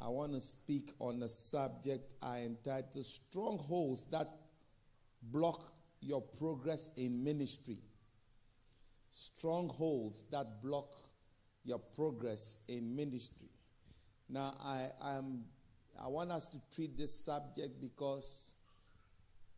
[0.00, 4.28] I want to speak on a subject I entitled Strongholds That
[5.22, 7.78] Block Your Progress in Ministry.
[9.10, 10.94] Strongholds that block
[11.64, 13.48] your progress in ministry.
[14.28, 15.44] Now, I, am,
[16.02, 18.54] I want us to treat this subject because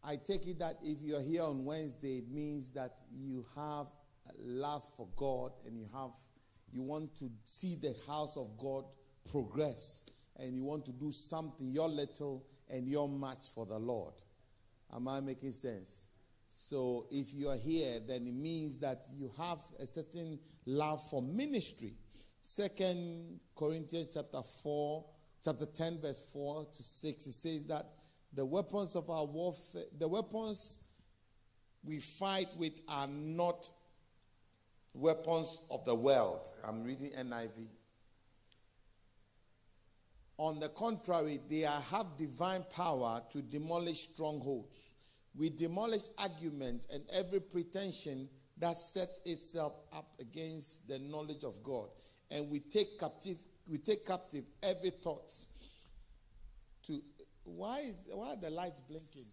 [0.03, 3.87] I take it that if you're here on Wednesday, it means that you have
[4.39, 6.13] love for God and you have
[6.73, 8.85] you want to see the house of God
[9.31, 14.15] progress and you want to do something, your little and your much for the Lord.
[14.95, 16.09] Am I making sense?
[16.49, 21.23] So if you are here, then it means that you have a certain love for
[21.23, 21.93] ministry.
[22.41, 25.05] Second Corinthians chapter 4,
[25.45, 27.87] chapter 10, verse 4 to 6, it says that
[28.33, 30.87] the weapons of our warfare, the weapons
[31.85, 33.69] we fight with are not
[34.95, 36.49] weapons of the world.
[36.67, 37.67] I'm reading NIV.
[40.41, 44.95] On the contrary, they have divine power to demolish strongholds.
[45.39, 51.89] We demolish arguments and every pretension that sets itself up against the knowledge of God.
[52.31, 53.37] And we take captive,
[53.71, 55.31] we take captive every thought
[56.85, 57.03] to
[57.45, 59.27] why is why are the lights blinking?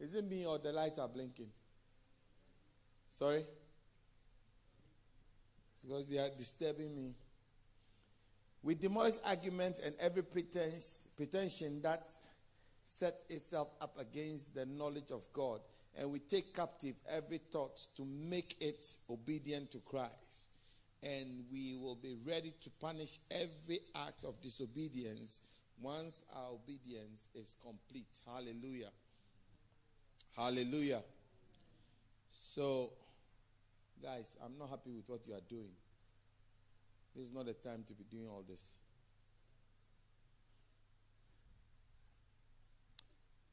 [0.00, 1.50] Is it me or the lights are blinking?
[3.10, 3.42] Sorry?
[5.74, 7.14] It's because they are disturbing me.
[8.64, 12.00] We demolish argument and every pretense, pretension that
[12.82, 15.60] sets itself up against the knowledge of God.
[15.98, 20.54] And we take captive every thought to make it obedient to Christ.
[21.02, 27.56] And we will be ready to punish every act of disobedience once our obedience is
[27.62, 28.20] complete.
[28.26, 28.90] Hallelujah.
[30.38, 31.02] Hallelujah.
[32.30, 32.92] So,
[34.02, 35.70] guys, I'm not happy with what you are doing.
[37.14, 38.78] This is not the time to be doing all this.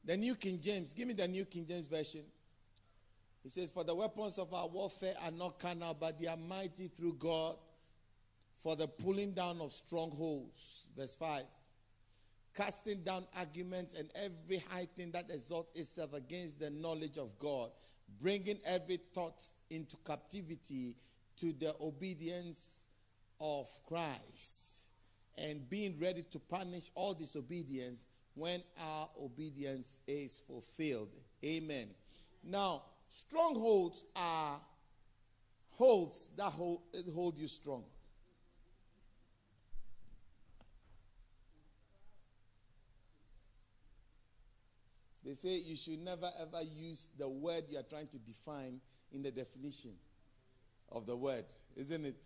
[0.04, 2.22] The New King James, give me the New King James Version.
[3.42, 6.88] He says, For the weapons of our warfare are not carnal, but they are mighty
[6.88, 7.56] through God
[8.56, 10.88] for the pulling down of strongholds.
[10.96, 11.42] Verse 5.
[12.54, 17.70] Casting down arguments and every high thing that exalts itself against the knowledge of God,
[18.20, 20.94] bringing every thought into captivity
[21.36, 22.86] to the obedience
[23.42, 24.90] of Christ
[25.36, 31.10] and being ready to punish all disobedience when our obedience is fulfilled.
[31.44, 31.88] Amen.
[32.44, 34.60] Now, strongholds are
[35.72, 36.82] holds that hold,
[37.14, 37.84] hold you strong.
[45.24, 48.80] They say you should never ever use the word you are trying to define
[49.12, 49.92] in the definition
[50.90, 51.44] of the word,
[51.76, 52.24] isn't it?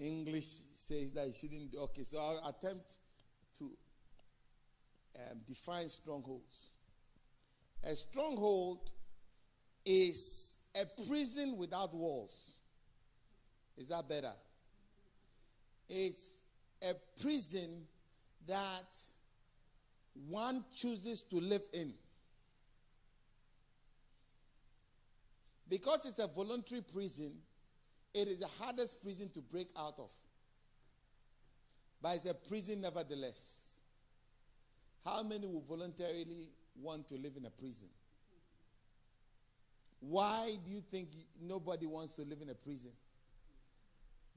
[0.00, 1.74] English says that you shouldn't.
[1.74, 2.98] Okay, so I'll attempt
[3.58, 3.64] to
[5.16, 6.72] um, define strongholds.
[7.84, 8.90] A stronghold
[9.84, 12.56] is a prison without walls.
[13.76, 14.32] Is that better?
[15.88, 16.42] It's
[16.82, 17.86] a prison
[18.46, 18.96] that
[20.28, 21.94] one chooses to live in.
[25.68, 27.32] Because it's a voluntary prison,
[28.14, 30.10] it is the hardest prison to break out of.
[32.02, 33.80] But it's a prison nevertheless.
[35.04, 36.50] How many will voluntarily
[36.80, 37.88] want to live in a prison?
[40.00, 41.08] Why do you think
[41.40, 42.92] nobody wants to live in a prison?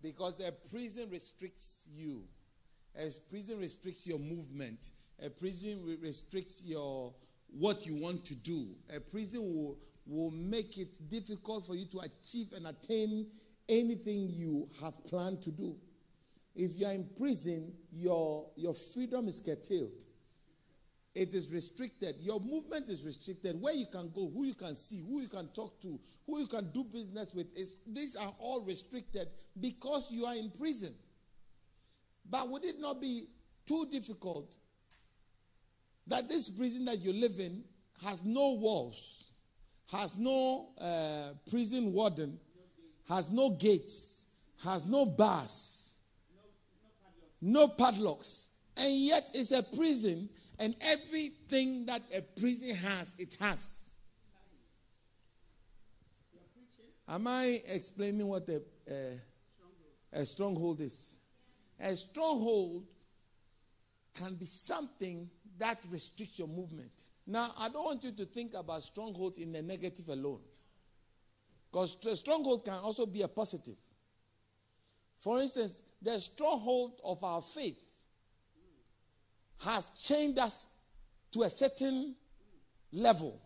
[0.01, 2.23] Because a prison restricts you.
[2.97, 4.89] A prison restricts your movement.
[5.25, 7.13] A prison restricts your
[7.57, 8.67] what you want to do.
[8.95, 13.27] A prison will, will make it difficult for you to achieve and attain
[13.69, 15.75] anything you have planned to do.
[16.55, 20.03] If you are in prison, your, your freedom is curtailed.
[21.15, 22.15] It is restricted.
[22.19, 23.61] Your movement is restricted.
[23.61, 26.47] Where you can go, who you can see, who you can talk to, who you
[26.47, 27.55] can do business with.
[27.57, 29.27] Is, these are all restricted
[29.59, 30.93] because you are in prison.
[32.29, 33.25] But would it not be
[33.67, 34.55] too difficult
[36.07, 37.63] that this prison that you live in
[38.05, 39.31] has no walls,
[39.91, 42.39] has no uh, prison warden,
[43.09, 44.33] has no gates,
[44.63, 46.01] has no bars,
[47.41, 50.29] no padlocks, and yet it's a prison,
[50.59, 53.95] and everything that a prison has, it has.
[57.07, 61.19] Am I explaining what a, a, a stronghold is?
[61.79, 62.85] A stronghold
[64.13, 67.07] can be something that restricts your movement.
[67.27, 70.39] Now, I don't want you to think about strongholds in the negative alone.
[71.73, 73.73] Because a stronghold can also be a positive.
[75.17, 77.83] For instance, the stronghold of our faith
[79.65, 80.81] has chained us
[81.31, 82.13] to a certain
[82.91, 83.41] level.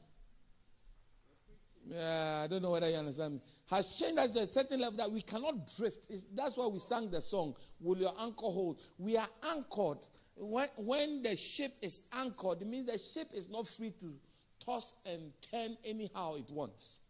[1.88, 3.40] Yeah, I don't know whether you understand me.
[3.70, 6.08] Has chained us to a certain level that we cannot drift.
[6.10, 8.82] It's, that's why we sang the song, Will Your Anchor Hold?
[8.98, 10.00] We are anchored.
[10.36, 14.14] When, when the ship is anchored, it means the ship is not free to
[14.66, 17.06] toss and turn anyhow it wants.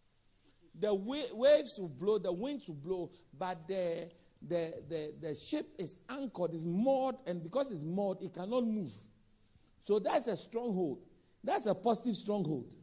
[0.80, 4.10] The wa- waves will blow, the winds will blow, but the,
[4.48, 8.92] the, the, the ship is anchored, is moored, and because it's moored, it cannot move.
[9.80, 11.00] So that's a stronghold.
[11.44, 12.74] That's a positive stronghold.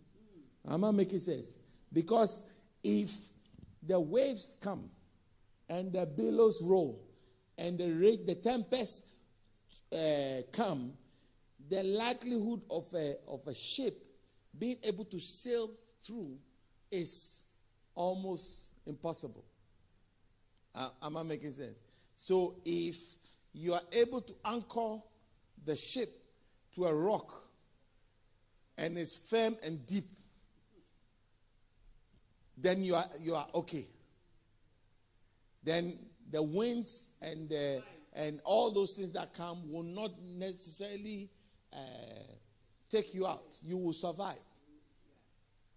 [0.66, 1.58] I'm I making sense?
[1.92, 3.10] Because if
[3.86, 4.88] the waves come
[5.68, 7.00] and the billows roll
[7.58, 9.14] and the rage, the tempest
[9.92, 10.92] uh, come,
[11.68, 13.94] the likelihood of a, of a ship
[14.58, 15.70] being able to sail
[16.02, 16.36] through
[16.90, 17.50] is
[17.94, 19.44] almost impossible.
[20.74, 21.82] Uh, am I making sense?
[22.16, 22.96] So if
[23.52, 24.98] you are able to anchor
[25.64, 26.08] the ship
[26.74, 27.30] to a rock
[28.76, 30.04] and it's firm and deep,
[32.56, 33.84] then you are you are okay.
[35.62, 35.92] Then
[36.30, 37.82] the winds and the
[38.14, 41.28] and all those things that come will not necessarily
[41.72, 41.76] uh,
[42.88, 43.56] take you out.
[43.64, 44.38] You will survive.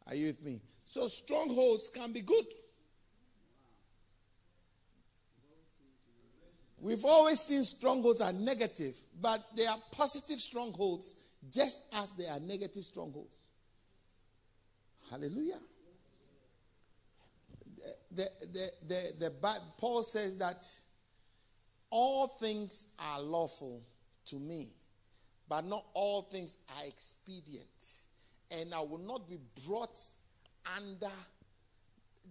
[0.07, 0.61] Are you with me?
[0.87, 2.45] So strongholds can be good.
[6.79, 12.39] We've always seen strongholds are negative, but they are positive strongholds just as they are
[12.39, 13.49] negative strongholds.
[15.11, 15.59] Hallelujah.
[17.83, 20.65] The, the, the, the, the, Paul says that
[21.89, 23.81] all things are lawful
[24.27, 24.69] to me,
[25.49, 27.67] but not all things are expedient.
[28.51, 29.37] And I will not be
[29.67, 29.99] brought
[30.75, 31.11] under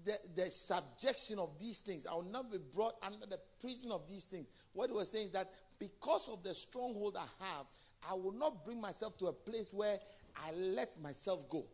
[0.05, 2.07] the, the subjection of these things.
[2.07, 4.51] I will not be brought under the prison of these things.
[4.73, 5.49] What he was saying is that
[5.79, 7.67] because of the stronghold I have,
[8.11, 9.99] I will not bring myself to a place where
[10.37, 11.65] I let myself go.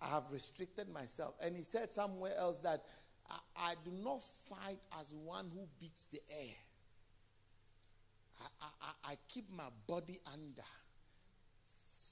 [0.00, 1.34] I have restricted myself.
[1.42, 2.82] And he said somewhere else that
[3.28, 6.54] I, I do not fight as one who beats the air.
[8.62, 10.62] I, I, I keep my body under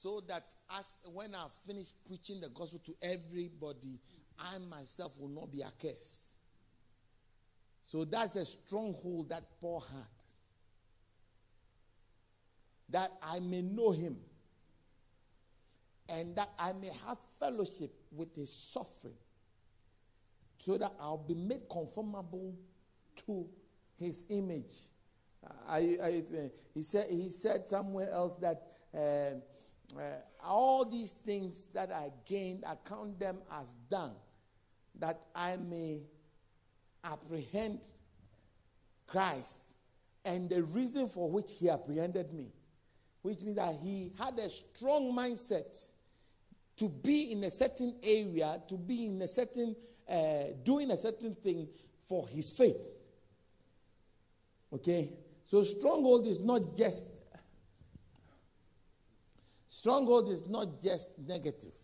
[0.07, 0.43] so that
[0.77, 3.99] as when I finish preaching the gospel to everybody,
[4.39, 6.37] I myself will not be accursed.
[7.83, 10.07] So that's a stronghold that Paul had.
[12.89, 14.15] That I may know him
[16.07, 19.13] and that I may have fellowship with his suffering
[20.57, 22.55] so that I'll be made conformable
[23.25, 23.45] to
[23.99, 24.73] his image.
[25.67, 26.23] I, I,
[26.73, 28.63] he, said, he said somewhere else that
[28.95, 29.39] uh,
[29.95, 30.01] uh,
[30.43, 34.15] all these things that I gained, I count them as dung,
[34.99, 36.01] that I may
[37.03, 37.79] apprehend
[39.05, 39.77] Christ
[40.25, 42.51] and the reason for which he apprehended me,
[43.21, 45.91] which means that he had a strong mindset
[46.75, 49.75] to be in a certain area, to be in a certain,
[50.09, 51.67] uh, doing a certain thing
[52.03, 52.77] for his faith.
[54.73, 55.09] Okay?
[55.45, 57.16] So, stronghold is not just
[59.77, 61.75] Stronghold is not just negative.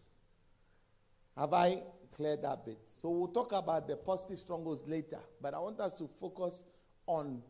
[1.37, 1.77] Have I
[2.11, 2.79] cleared that bit?
[2.87, 6.63] So we'll talk about the positive strongholds later, but I want us to focus
[7.05, 7.43] on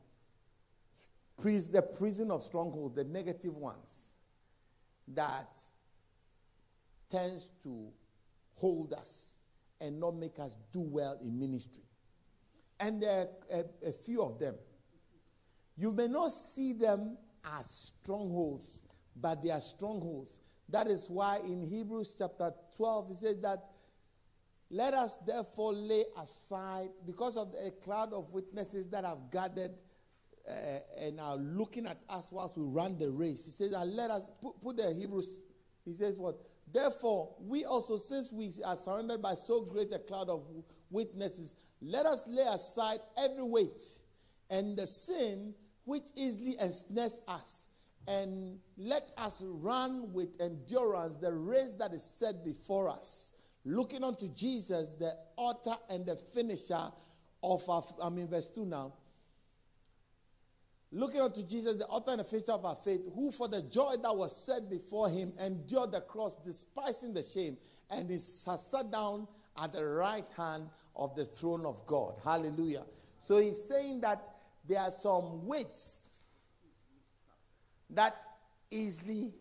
[1.42, 4.18] the prison of strongholds, the negative ones
[5.16, 5.62] that
[7.10, 7.88] tends to
[8.56, 9.40] hold us
[9.80, 11.84] and not make us do well in ministry.
[12.82, 14.56] And there are a, a few of them.
[15.78, 17.18] You may not see them
[17.58, 18.82] as strongholds
[19.16, 20.40] but they are strongholds.
[20.70, 23.64] That is why in Hebrews chapter 12, it says that
[24.70, 29.72] let us therefore lay aside, because of a cloud of witnesses that have gathered
[30.50, 33.46] uh, and are looking at us whilst we run the race.
[33.46, 35.44] He says that let us put, put the Hebrews,
[35.86, 36.38] he says what?
[36.72, 40.44] Therefore, we also, since we are surrounded by so great a cloud of
[40.90, 43.84] witnesses, let us lay aside every weight
[44.50, 45.54] and the sin
[45.84, 47.68] which easily ensnares us
[48.08, 53.34] and let us run with endurance the race that is set before us,
[53.66, 56.92] looking unto Jesus, the author and the finisher
[57.42, 58.94] of our, I mean, verse 2 now.
[60.92, 63.96] Looking unto Jesus, the author and the finisher of our faith, who for the joy
[64.02, 67.58] that was set before him endured the cross, despising the shame,
[67.90, 69.28] and is sat down
[69.62, 72.16] at the right hand of the throne of God.
[72.24, 72.84] Hallelujah.
[73.20, 74.22] So he's saying that
[74.68, 76.13] there are some weights
[77.96, 78.16] that
[78.72, 79.34] easily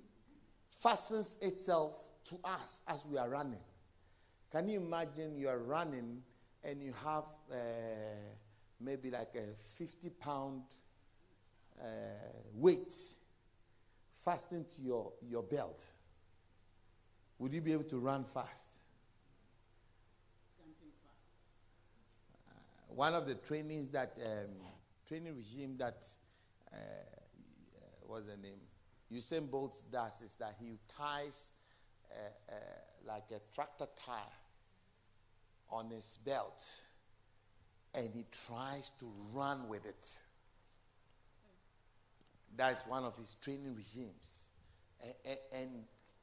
[0.78, 3.60] fastens itself to us as we are running.
[4.50, 6.22] Can you imagine you are running
[6.62, 7.56] and you have uh,
[8.80, 10.62] maybe like a 50 pound
[11.80, 11.84] uh,
[12.54, 12.92] weight
[14.24, 15.84] fastened to your, your belt,
[17.38, 18.68] would you be able to run fast?
[22.48, 24.50] Uh, one of the trainings that, um,
[25.08, 26.06] training regime that,
[26.72, 26.76] uh,
[28.12, 28.60] what's the name?
[29.10, 31.52] Usain Bolt does is that he ties
[32.10, 32.54] uh, uh,
[33.06, 34.36] like a tractor tire
[35.70, 36.62] on his belt
[37.94, 40.18] and he tries to run with it.
[42.54, 44.48] That's one of his training regimes.
[45.02, 45.70] And, and,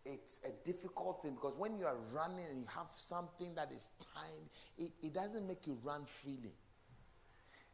[0.06, 3.92] it's a difficult thing because when you are running and you have something that is
[4.16, 6.56] tied, it, it doesn't make you run freely.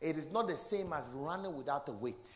[0.01, 2.27] It is not the same as running without a weight.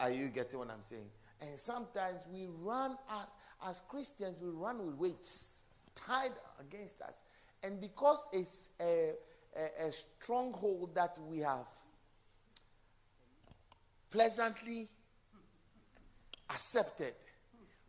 [0.00, 1.08] Are, you getting what I'm saying?
[1.40, 3.26] And sometimes we run, as,
[3.68, 5.64] as Christians, we run with weights
[5.94, 7.22] tied against us.
[7.62, 9.12] And because it's a,
[9.56, 11.66] a, a stronghold that we have
[14.10, 14.88] pleasantly
[16.50, 17.14] accepted,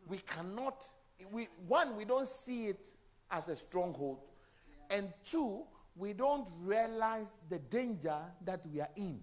[0.08, 0.84] we cannot,
[1.32, 2.88] we, one, we don't see it
[3.30, 4.18] as a stronghold.
[4.90, 5.62] And two,
[5.96, 9.20] we don't realize the danger that we are in.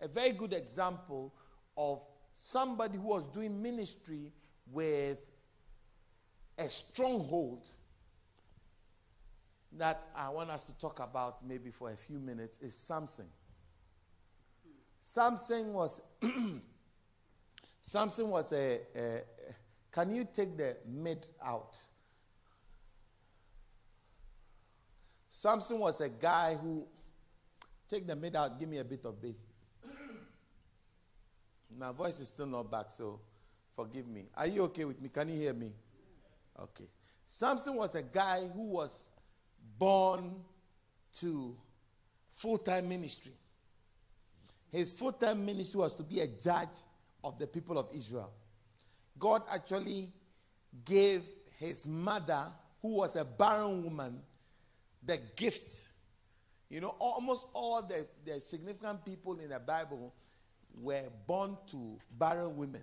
[0.00, 1.32] A very good example
[1.80, 4.32] of somebody who was doing ministry
[4.70, 5.18] with
[6.58, 7.66] a stronghold
[9.78, 13.26] that I want us to talk about maybe for a few minutes is Samson.
[15.00, 16.02] Samson was
[17.80, 19.22] Samson was a, a,
[19.90, 21.78] can you take the mid out?
[25.28, 26.86] Samson was a guy who
[27.88, 29.42] take the mid out, give me a bit of bass.
[31.78, 33.20] My voice is still not back, so
[33.72, 34.26] forgive me.
[34.36, 35.08] Are you okay with me?
[35.08, 35.72] Can you hear me?
[36.60, 36.84] Okay.
[37.24, 39.10] Samson was a guy who was
[39.78, 40.34] born
[41.16, 41.54] to
[42.32, 43.32] full time ministry.
[44.72, 46.68] His full time ministry was to be a judge
[47.22, 48.32] of the people of Israel.
[49.18, 50.08] God actually
[50.84, 51.22] gave
[51.58, 52.46] his mother,
[52.80, 54.20] who was a barren woman,
[55.04, 55.88] the gift.
[56.68, 60.14] You know, almost all the, the significant people in the Bible
[60.78, 62.82] were born to barren women,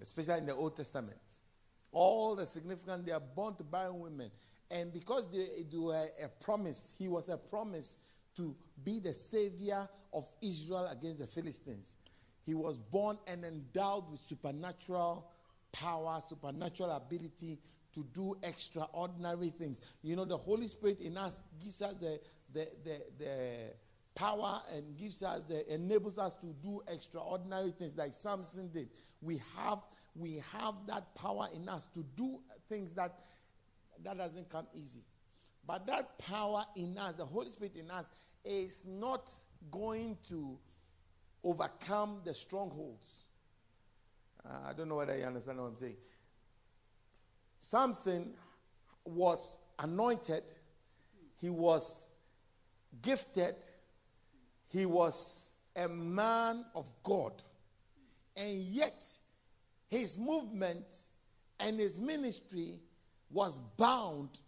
[0.00, 1.18] especially in the Old Testament.
[1.92, 4.30] All the significant, they are born to barren women.
[4.70, 7.98] And because they, they were a promise, he was a promise
[8.36, 11.96] to be the savior of Israel against the Philistines.
[12.44, 15.30] He was born and endowed with supernatural
[15.72, 17.58] power, supernatural ability
[17.94, 19.80] to do extraordinary things.
[20.02, 22.18] You know, the Holy Spirit in us gives us the,
[22.52, 23.58] the, the, the
[24.14, 28.88] power and gives us the enables us to do extraordinary things like Samson did.
[29.20, 29.78] We have
[30.14, 33.18] we have that power in us to do things that
[34.04, 35.04] that doesn't come easy.
[35.66, 38.10] But that power in us, the Holy Spirit in us,
[38.44, 39.30] is not
[39.70, 40.58] going to
[41.44, 43.26] overcome the strongholds.
[44.44, 45.96] Uh, I don't know whether you understand what I'm saying.
[47.60, 48.34] Samson
[49.04, 50.42] was anointed,
[51.40, 52.16] he was
[53.00, 53.54] gifted,
[54.72, 57.32] he was a man of God,
[58.36, 59.04] and yet
[59.88, 60.86] his movement
[61.60, 62.80] and his ministry
[63.30, 64.38] was bound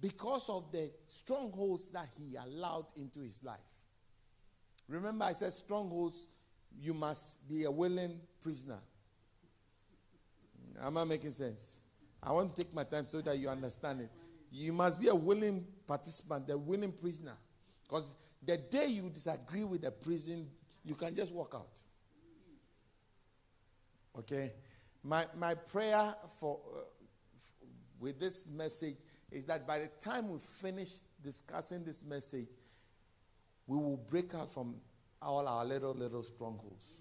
[0.00, 3.58] because of the strongholds that he allowed into his life.
[4.88, 6.28] Remember, I said strongholds,
[6.78, 8.78] you must be a willing prisoner.
[10.82, 11.82] Am I making sense?
[12.22, 14.10] I want to take my time so that you understand it.
[14.50, 17.36] You must be a willing participant, a willing prisoner.
[17.84, 18.16] Because
[18.46, 20.48] the day you disagree with the prison,
[20.84, 21.80] you can just walk out.
[24.18, 24.52] Okay?
[25.02, 26.80] My, my prayer for, uh,
[27.98, 28.96] with this message
[29.30, 32.46] is that by the time we finish discussing this message,
[33.66, 34.76] we will break out from
[35.20, 37.00] all our little, little strongholds.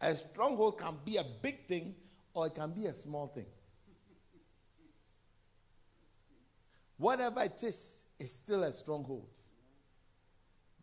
[0.00, 1.94] A stronghold can be a big thing
[2.34, 3.46] or it can be a small thing.
[6.96, 9.28] Whatever it is, it's still a stronghold.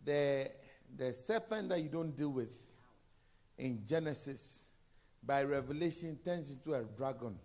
[0.05, 0.51] The,
[0.95, 2.55] the serpent that you don't deal with
[3.57, 4.77] in Genesis,
[5.25, 7.35] by revelation, turns into a dragon.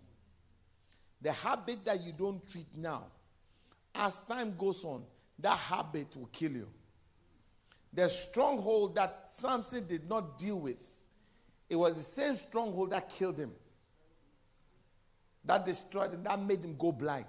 [1.19, 3.05] The habit that you don't treat now,
[3.95, 5.03] as time goes on,
[5.39, 6.67] that habit will kill you.
[7.93, 10.81] The stronghold that Samson did not deal with,
[11.69, 13.51] it was the same stronghold that killed him.
[15.45, 17.25] That destroyed him, that made him go blind.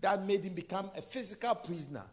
[0.00, 2.04] That made him become a physical prisoner.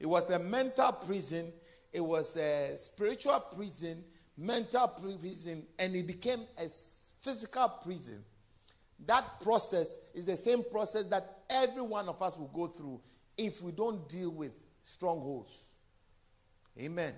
[0.00, 1.52] It was a mental prison,
[1.92, 4.02] it was a spiritual prison,
[4.36, 6.68] mental prison, and it became a
[7.22, 8.24] physical prison
[9.06, 13.00] That process is the same process that every one of us will go through
[13.36, 14.52] if we don't deal with
[14.82, 15.76] strongholds.
[16.78, 17.14] Amen.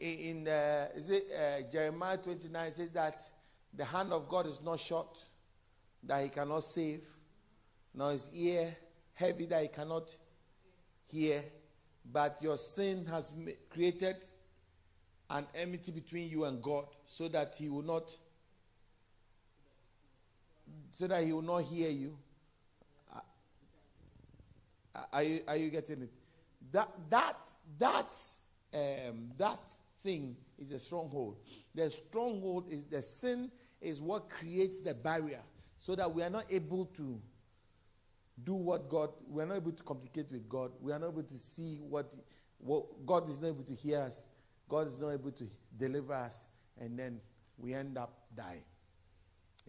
[0.00, 3.14] In uh, is it uh, Jeremiah 29 says that
[3.72, 5.18] the hand of God is not short
[6.04, 7.02] that he cannot save,
[7.94, 8.74] nor his ear
[9.14, 10.14] heavy that he cannot
[11.14, 11.40] hear,
[12.12, 13.38] but your sin has
[13.70, 14.16] created
[15.30, 18.14] an enmity between you and God so that he will not
[20.90, 22.16] so that he will not hear you.
[25.12, 26.10] Are you, are you getting it?
[26.72, 27.36] That that
[27.78, 28.16] that
[28.74, 29.58] um, that
[30.00, 31.36] thing is a stronghold.
[31.74, 35.40] The stronghold is the sin is what creates the barrier
[35.78, 37.20] so that we are not able to
[38.42, 40.72] do what God, we are not able to communicate with God.
[40.80, 42.14] We are not able to see what,
[42.58, 44.28] what God is not able to hear us.
[44.68, 45.44] God is not able to
[45.76, 46.48] deliver us.
[46.80, 47.20] And then
[47.58, 48.64] we end up dying.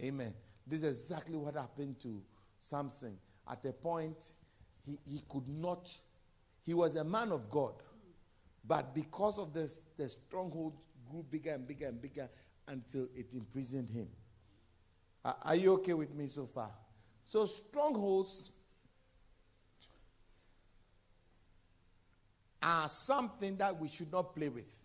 [0.01, 0.33] Amen.
[0.65, 2.21] This is exactly what happened to
[2.59, 3.17] Samson.
[3.49, 4.31] At a point,
[4.85, 5.93] he, he could not,
[6.65, 7.73] he was a man of God.
[8.67, 10.73] But because of this, the stronghold
[11.07, 12.27] grew bigger and bigger and bigger
[12.67, 14.07] until it imprisoned him.
[15.23, 16.71] Are you okay with me so far?
[17.23, 18.54] So, strongholds
[22.65, 24.75] are something that we should not play with.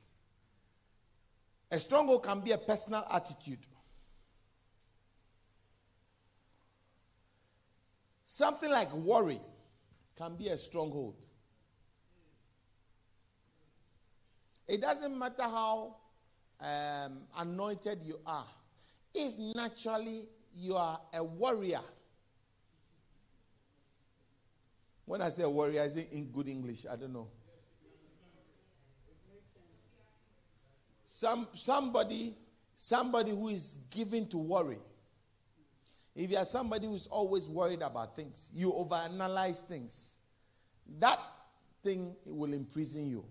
[1.71, 3.59] A stronghold can be a personal attitude.
[8.27, 9.41] Something like worry
[10.17, 11.17] can be a stronghold.
[14.69, 15.97] It doesn't matter how
[16.61, 18.47] um, anointed you are,
[19.15, 21.81] if naturally you are a warrior.
[25.07, 26.85] When I say warrior, is it in good English?
[26.87, 27.29] I don't know.
[31.12, 32.37] Some somebody,
[32.73, 34.79] somebody who is given to worry.
[36.14, 40.19] If you are somebody who's always worried about things, you overanalyze things,
[41.00, 41.19] that
[41.83, 43.25] thing will imprison you.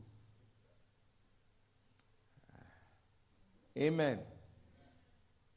[3.78, 4.20] Amen.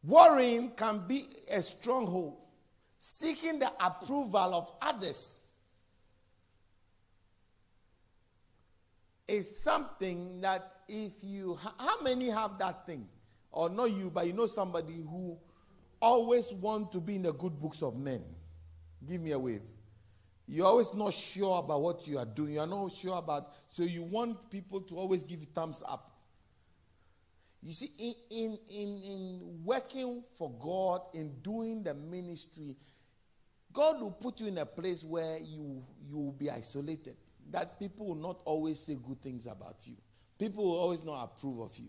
[0.05, 2.37] Worrying can be a stronghold,
[2.99, 5.42] seeking the approval of others
[9.33, 13.09] is something that if you, how many have that thing?
[13.51, 15.39] Or not you, but you know somebody who
[16.01, 18.23] always want to be in the good books of men.
[19.07, 19.63] Give me a wave.
[20.47, 22.55] You're always not sure about what you are doing.
[22.55, 26.11] You're not sure about, so you want people to always give thumbs up.
[27.63, 32.77] You see, in, in, in, in working for God, in doing the ministry,
[33.73, 37.17] God will put you in a place where you, you will be isolated
[37.53, 39.95] that people will not always say good things about you.
[40.39, 41.89] People will always not approve of you.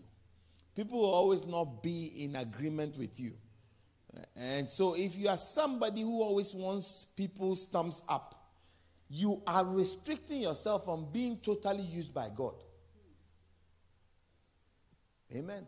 [0.76, 3.32] People will always not be in agreement with you.
[4.36, 8.34] And so, if you are somebody who always wants people's thumbs up,
[9.08, 12.54] you are restricting yourself from being totally used by God.
[15.34, 15.66] Amen.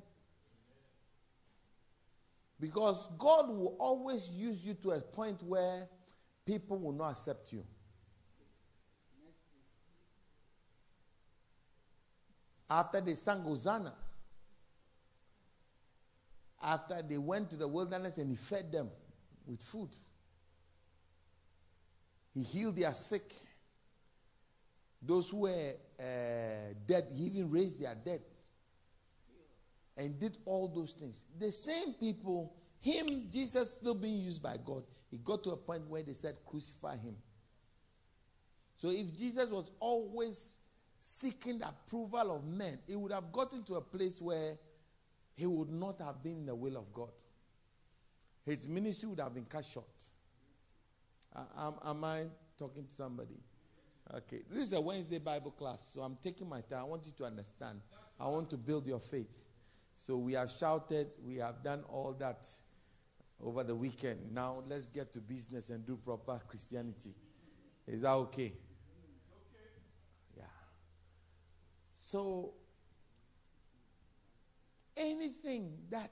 [2.58, 5.88] Because God will always use you to a point where
[6.46, 7.64] people will not accept you.
[12.68, 13.92] After they sang Hosanna,
[16.62, 18.88] after they went to the wilderness and he fed them
[19.46, 19.90] with food,
[22.34, 23.22] he healed their sick.
[25.00, 28.20] Those who were uh, dead, he even raised their dead
[29.96, 31.24] and did all those things.
[31.38, 35.88] The same people, him, Jesus, still being used by God, he got to a point
[35.88, 37.14] where they said, Crucify him.
[38.76, 40.65] So if Jesus was always
[41.08, 44.54] seeking the approval of men, he would have gotten to a place where
[45.36, 47.10] he would not have been in the will of God.
[48.44, 49.86] His ministry would have been cut short.
[51.56, 52.24] Am, am I
[52.58, 53.38] talking to somebody?
[54.16, 54.40] Okay.
[54.50, 56.80] This is a Wednesday Bible class, so I'm taking my time.
[56.80, 57.80] I want you to understand.
[58.18, 59.46] I want to build your faith.
[59.96, 62.48] So we have shouted, we have done all that
[63.40, 64.34] over the weekend.
[64.34, 67.10] Now let's get to business and do proper Christianity.
[67.86, 68.54] Is that okay?
[71.98, 72.52] So,
[74.94, 76.10] anything that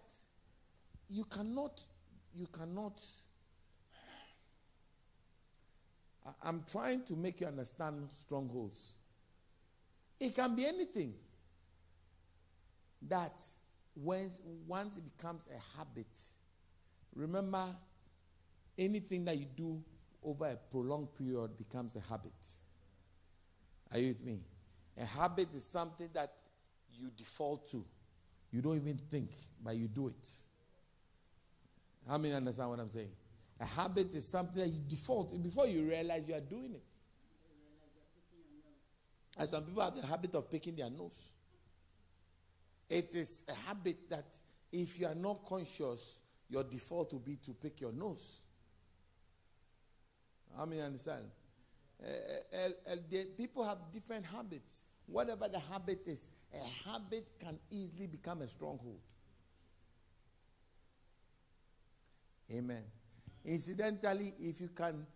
[1.10, 1.78] you cannot,
[2.34, 3.02] you cannot.
[6.42, 8.94] I'm trying to make you understand strongholds.
[10.18, 11.12] It can be anything
[13.02, 13.44] that
[13.94, 14.30] when,
[14.66, 16.18] once it becomes a habit,
[17.14, 17.66] remember
[18.78, 19.84] anything that you do
[20.24, 22.32] over a prolonged period becomes a habit.
[23.92, 24.40] Are you with me?
[25.00, 26.30] A habit is something that
[26.98, 27.84] you default to.
[28.52, 29.30] You don't even think,
[29.64, 30.28] but you do it.
[32.08, 33.10] How many understand what I'm saying?
[33.60, 36.96] A habit is something that you default before you realize you are doing it.
[39.38, 41.32] And some people have the habit of picking their nose.
[42.88, 44.24] It is a habit that
[44.72, 48.42] if you are not conscious, your default will be to pick your nose.
[50.58, 51.24] I mean, understand?
[52.04, 52.96] Uh, uh,
[53.36, 54.86] people have different habits.
[55.06, 59.00] Whatever the habit is, a habit can easily become a stronghold.
[62.52, 62.82] Amen.
[63.44, 65.06] Incidentally, if you can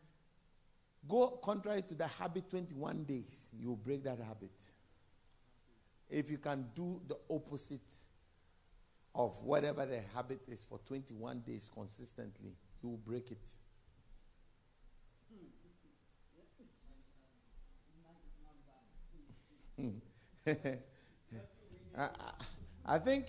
[1.07, 4.51] go contrary to the habit 21 days, you break that habit.
[6.11, 7.92] If you can do the opposite
[9.14, 13.51] of whatever the habit is for 21 days consistently, you will break it.
[20.46, 22.08] I,
[22.84, 23.26] I, think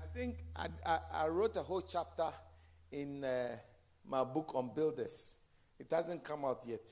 [0.00, 2.28] I think I, I, wrote a whole chapter
[2.92, 3.56] in uh,
[4.08, 5.46] my book on builders.
[5.80, 6.88] It hasn't come out yet,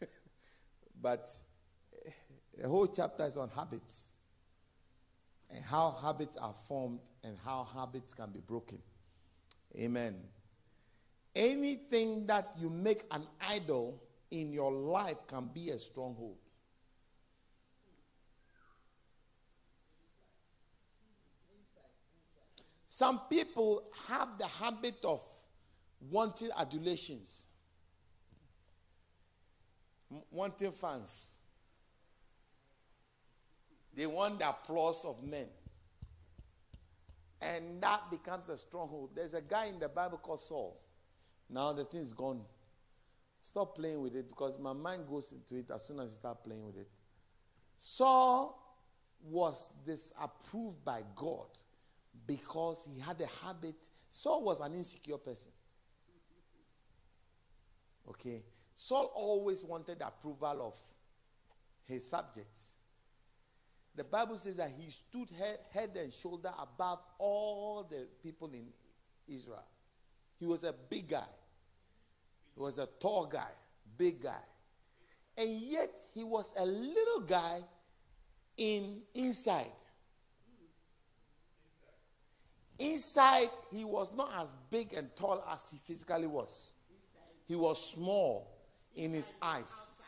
[1.02, 1.28] but
[2.56, 4.16] the whole chapter is on habits
[5.50, 8.78] and how habits are formed and how habits can be broken.
[9.78, 10.16] Amen.
[11.34, 16.36] Anything that you make an idol in your life can be a stronghold.
[22.86, 25.22] Some people have the habit of
[26.10, 27.46] wanting adulations,
[30.30, 31.44] wanting fans.
[33.94, 35.46] They want the applause of men.
[37.42, 39.10] And that becomes a stronghold.
[39.14, 40.80] There's a guy in the Bible called Saul.
[41.48, 42.42] Now the thing's gone.
[43.40, 46.44] Stop playing with it because my mind goes into it as soon as you start
[46.44, 46.88] playing with it.
[47.78, 48.56] Saul
[49.22, 51.46] was disapproved by God
[52.26, 53.86] because he had a habit.
[54.08, 55.52] Saul was an insecure person.
[58.08, 58.42] Okay?
[58.74, 60.78] Saul always wanted approval of
[61.86, 62.72] his subjects.
[63.94, 68.66] The Bible says that he stood head, head and shoulder above all the people in
[69.28, 69.64] Israel.
[70.38, 71.26] He was a big guy.
[72.54, 73.50] He was a tall guy,
[73.96, 74.42] big guy.
[75.36, 77.60] And yet he was a little guy
[78.56, 79.72] in inside.
[82.78, 86.72] Inside, he was not as big and tall as he physically was.
[87.46, 88.50] He was small
[88.94, 90.02] in his eyes.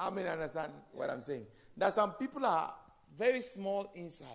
[0.00, 1.46] I mean, understand what I'm saying?
[1.76, 2.72] That some people are
[3.16, 4.28] very small inside.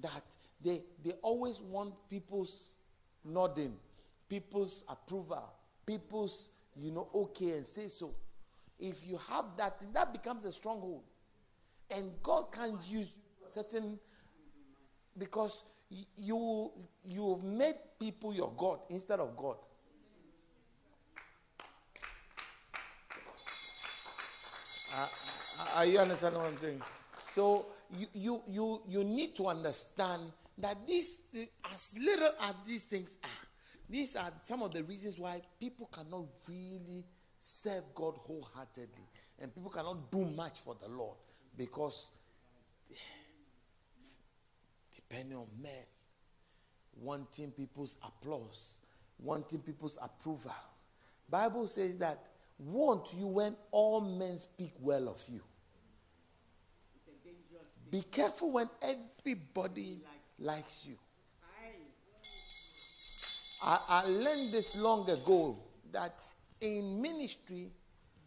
[0.00, 0.22] That
[0.62, 2.74] they they always want people's
[3.24, 3.76] nodding
[4.34, 5.48] people's approval,
[5.86, 8.10] people's, you know, okay and say so.
[8.80, 11.04] If you have that, that becomes a stronghold.
[11.88, 13.18] And God can't use
[13.48, 13.96] certain
[15.16, 15.62] because
[16.16, 16.72] you
[17.06, 19.54] you've made people your God instead of God.
[24.96, 25.06] Uh,
[25.76, 26.82] are you understand what I'm saying?
[27.28, 27.66] So
[27.96, 30.22] you you you you need to understand
[30.58, 31.36] that this
[31.72, 33.46] as little as these things are,
[33.88, 37.04] these are some of the reasons why people cannot really
[37.38, 39.08] serve God wholeheartedly.
[39.40, 41.16] And people cannot do much for the Lord
[41.56, 42.16] because
[44.94, 45.72] depending on men,
[47.00, 48.80] wanting people's applause,
[49.18, 50.54] wanting people's approval.
[51.28, 52.18] Bible says that
[52.58, 55.40] won't you when all men speak well of you.
[57.90, 59.98] Be careful when everybody
[60.40, 60.96] likes you.
[63.62, 65.58] I, I learned this long ago
[65.92, 66.14] that
[66.60, 67.70] in ministry,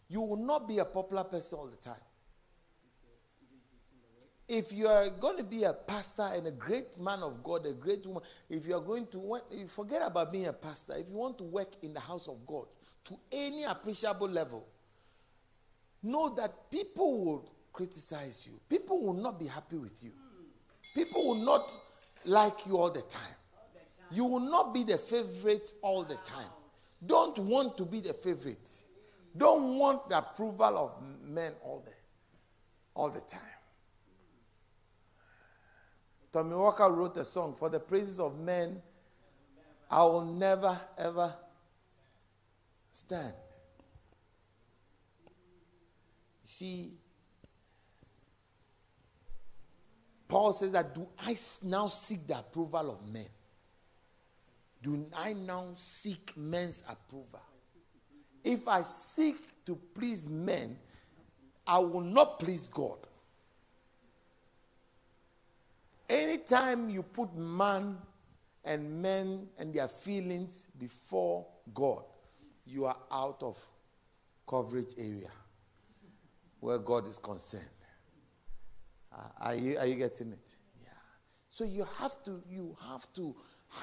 [0.09, 2.01] you will not be a popular person all the time.
[4.47, 7.73] If you are going to be a pastor and a great man of God, a
[7.73, 11.37] great woman, if you are going to forget about being a pastor, if you want
[11.39, 12.65] to work in the house of God
[13.05, 14.65] to any appreciable level,
[16.01, 18.57] know that people will criticize you.
[18.69, 20.11] People will not be happy with you.
[20.95, 21.69] People will not
[22.25, 23.36] like you all the time.
[24.11, 26.49] You will not be the favorite all the time.
[27.05, 28.69] Don't want to be the favorite.
[29.35, 31.91] Don't want the approval of men all the,
[32.95, 33.39] all the time.
[36.31, 38.81] Tommy Walker wrote a song for the praises of men.
[39.89, 41.33] I will never ever
[42.91, 43.33] stand.
[46.43, 46.91] You see,
[50.27, 53.27] Paul says that do I now seek the approval of men?
[54.81, 57.41] Do I now seek men's approval?
[58.43, 60.77] If I seek to please men,
[61.65, 62.97] I will not please God.
[66.09, 67.97] Anytime you put man
[68.63, 72.03] and men and their feelings before God,
[72.65, 73.61] you are out of
[74.47, 75.31] coverage area
[76.59, 77.63] where God is concerned.
[79.13, 80.55] Uh, are, you, are you getting it?
[80.81, 80.89] Yeah.
[81.49, 83.35] So you have to you have to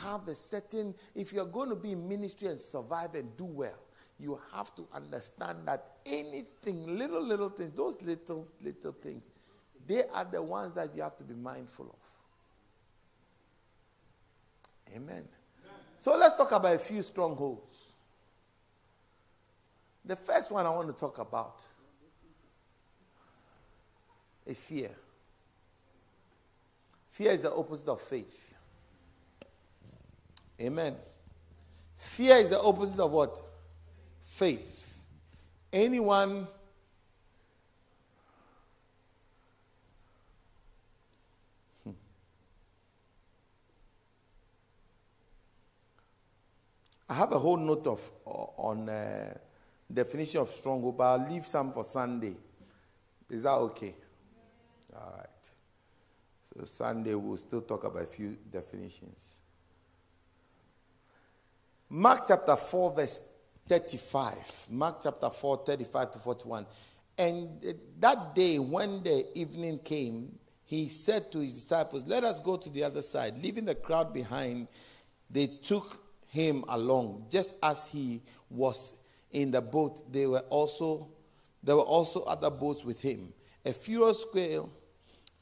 [0.03, 3.79] have a certain if you're going to be in ministry and survive and do well,
[4.19, 9.31] you have to understand that anything, little little things, those little little things,
[9.87, 12.15] they are the ones that you have to be mindful of.
[14.95, 15.25] Amen.
[15.99, 17.95] So let's talk about a few strongholds.
[20.05, 21.65] The first one I want to talk about
[24.47, 24.91] is fear.
[27.09, 28.54] Fear is the opposite of faith.
[30.65, 30.95] Amen.
[31.97, 33.39] Fear is the opposite of what?
[34.23, 35.07] Faith.
[35.71, 36.47] Anyone
[41.85, 41.91] hmm.
[47.09, 49.35] I have a whole note of on uh,
[49.93, 52.37] definition of stronghold, but I'll leave some for Sunday.
[53.29, 53.95] Is that okay?
[54.97, 55.29] All right.
[56.41, 59.41] So Sunday we'll still talk about a few definitions.
[61.97, 63.33] Mark chapter 4, verse
[63.69, 64.67] 35.
[64.71, 66.67] Mark chapter 4, 35 to 41.
[67.17, 72.57] And that day, when the evening came, he said to his disciples, Let us go
[72.57, 73.41] to the other side.
[73.41, 74.67] Leaving the crowd behind,
[75.31, 77.27] they took him along.
[77.31, 81.09] Just as he was in the boat, they were also
[81.63, 83.33] there were also other boats with him.
[83.65, 84.69] A furious squall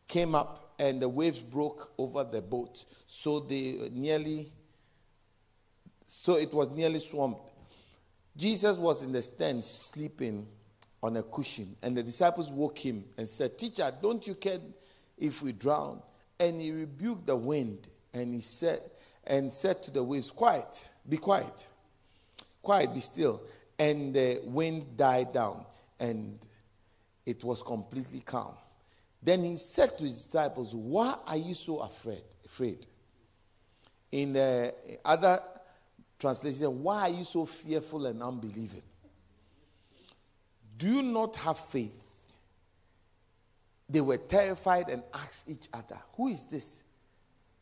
[0.07, 2.85] came up and the waves broke over the boat.
[3.07, 4.53] So they nearly,
[6.14, 7.51] so it was nearly swamped.
[8.37, 10.46] Jesus was in the stand sleeping
[11.03, 14.59] on a cushion, and the disciples woke him and said, Teacher, don't you care
[15.16, 16.03] if we drown?
[16.38, 18.81] And he rebuked the wind and he said,
[19.27, 21.68] and said to the waves, Quiet, be quiet,
[22.61, 23.40] quiet, be still.
[23.79, 25.64] And the wind died down,
[25.98, 26.38] and
[27.25, 28.55] it was completely calm.
[29.22, 32.22] Then he said to his disciples, Why are you so afraid?
[32.44, 32.87] afraid?
[34.11, 34.75] In the
[35.07, 35.38] other
[36.23, 38.83] translation, why are you so fearful and unbelieving?
[40.79, 42.39] Do you not have faith?
[43.89, 46.85] They were terrified and asked each other, Who is this?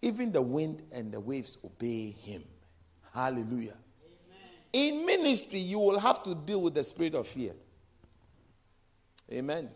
[0.03, 2.42] Even the wind and the waves obey him.
[3.12, 3.77] Hallelujah.
[4.75, 4.94] Amen.
[5.01, 7.53] In ministry, you will have to deal with the spirit of fear.
[9.33, 9.70] Amen.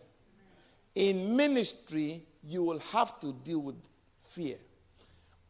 [0.93, 3.75] In ministry, you will have to deal with
[4.17, 4.55] fear.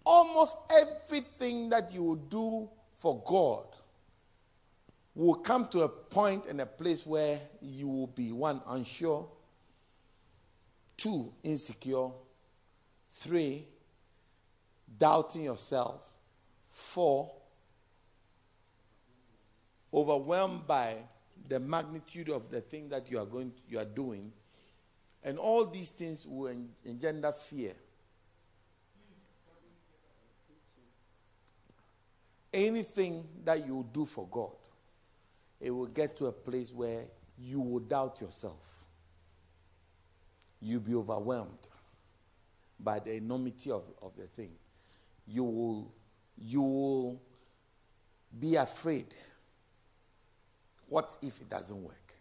[0.06, 2.70] Almost everything that you will do
[3.06, 3.68] for God
[5.14, 9.30] will come to a point and a place where you will be one, unsure,
[10.98, 12.10] two, insecure,
[13.12, 13.68] three,
[14.98, 16.14] doubting yourself,
[16.72, 17.32] four,
[19.94, 20.96] overwhelmed by
[21.48, 24.32] the magnitude of the thing that you are going you are doing
[25.22, 26.52] and all these things will
[26.84, 27.74] engender fear.
[32.56, 34.56] Anything that you do for God,
[35.60, 37.04] it will get to a place where
[37.38, 38.86] you will doubt yourself.
[40.62, 41.68] You'll be overwhelmed
[42.80, 44.52] by the enormity of, of the thing.
[45.28, 45.94] You will,
[46.38, 47.22] you will
[48.40, 49.14] be afraid.
[50.88, 52.16] What if it doesn't work?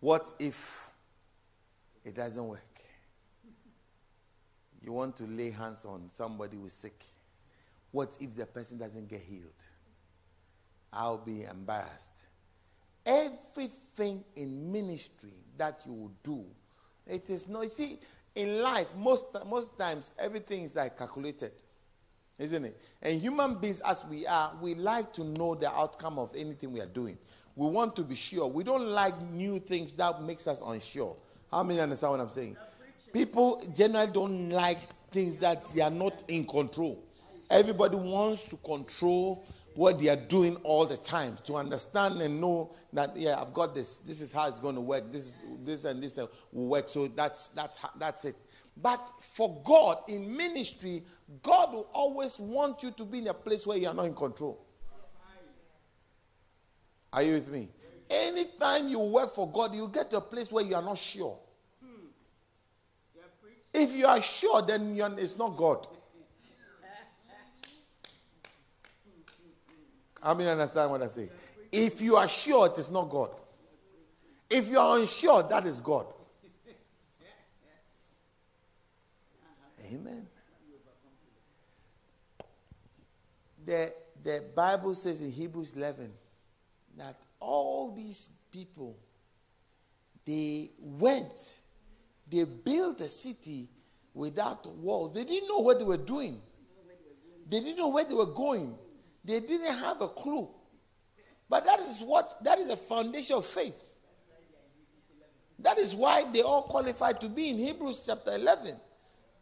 [0.00, 0.90] What if
[2.04, 2.71] it doesn't work?
[4.84, 7.04] You want to lay hands on somebody who's sick.
[7.92, 9.44] What if the person doesn't get healed?
[10.92, 12.26] I'll be embarrassed.
[13.06, 16.44] Everything in ministry that you do,
[17.06, 17.64] it is not.
[17.64, 17.98] You see,
[18.34, 21.52] in life, most most times everything is like calculated,
[22.38, 22.80] isn't it?
[23.02, 26.80] And human beings, as we are, we like to know the outcome of anything we
[26.80, 27.18] are doing.
[27.56, 28.46] We want to be sure.
[28.46, 31.16] We don't like new things that makes us unsure.
[31.50, 32.56] How many understand what I'm saying?
[33.12, 34.78] People generally don't like
[35.10, 37.02] things that they are not in control.
[37.50, 39.44] Everybody wants to control
[39.74, 43.74] what they are doing all the time to understand and know that yeah I've got
[43.74, 46.90] this this is how it's going to work this is this and this will work
[46.90, 48.34] so that's that's that's it
[48.76, 51.02] but for God in ministry
[51.42, 54.14] God will always want you to be in a place where you are not in
[54.14, 54.62] control
[57.12, 57.68] are you with me?
[58.10, 61.38] Anytime you work for God, you get to a place where you are not sure.
[63.72, 65.86] If you are sure, then it's not God.
[70.22, 71.28] I mean, understand what I say.
[71.70, 73.30] If you are sure, it is not God.
[74.48, 76.06] If you are unsure, that is God.
[79.92, 80.26] Amen.
[83.64, 86.12] The, the Bible says in Hebrews 11
[86.98, 88.96] that all these people,
[90.24, 91.61] they went
[92.32, 93.68] they built a city
[94.14, 95.12] without walls.
[95.12, 96.40] They didn't know what they were doing.
[97.48, 98.74] They didn't know where they were going.
[99.22, 100.48] They didn't have a clue.
[101.50, 103.76] But that is what, that is the foundation of faith.
[105.58, 108.76] That is why they all qualified to be in Hebrews chapter 11.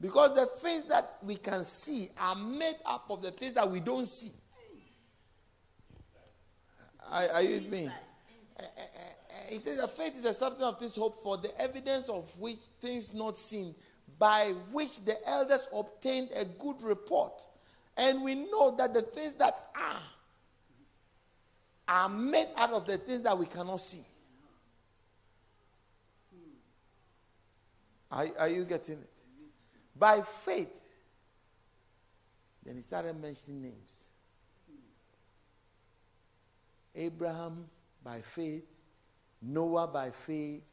[0.00, 3.78] Because the things that we can see are made up of the things that we
[3.78, 4.32] don't see.
[7.12, 7.88] Are, are you with me?
[9.50, 12.58] He says that faith is a substance of things hoped for, the evidence of which
[12.80, 13.74] things not seen,
[14.18, 17.42] by which the elders obtained a good report.
[17.96, 20.02] And we know that the things that are
[21.88, 24.02] are made out of the things that we cannot see.
[28.12, 29.10] Are, are you getting it?
[29.98, 30.72] By faith.
[32.64, 34.10] Then he started mentioning names.
[36.94, 37.66] Abraham
[38.04, 38.79] by faith,
[39.42, 40.68] Noah by faith,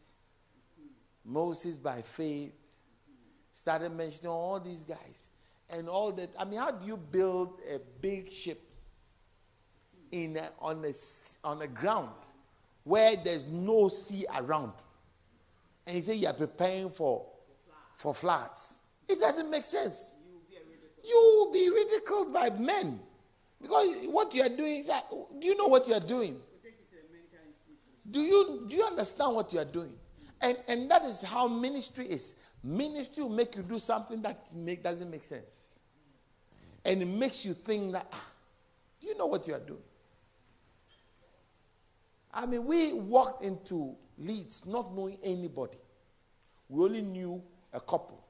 [1.24, 2.54] Moses by faith.
[3.52, 5.30] Started mentioning all these guys.
[5.70, 6.30] And all that.
[6.40, 8.62] I mean, how do you build a big ship
[10.12, 10.94] in a, on, a,
[11.44, 12.12] on a ground
[12.84, 14.74] where there's no sea around?
[15.86, 17.26] And you say you are preparing for,
[17.96, 18.88] for floods.
[19.10, 20.16] It doesn't make sense.
[21.04, 23.00] You will be ridiculed by men.
[23.62, 26.40] Because what you are doing is that, do you know what you are doing?
[28.10, 29.94] Do you, do you understand what you are doing?
[30.42, 32.44] And, and that is how ministry is.
[32.64, 35.80] Ministry will make you do something that make, doesn't make sense.
[36.86, 38.30] And it makes you think that, ah,
[39.02, 39.82] do you know what you are doing?
[42.34, 45.80] I mean, we walked into Leeds not knowing anybody.
[46.70, 47.42] We only knew
[47.74, 48.24] a couple.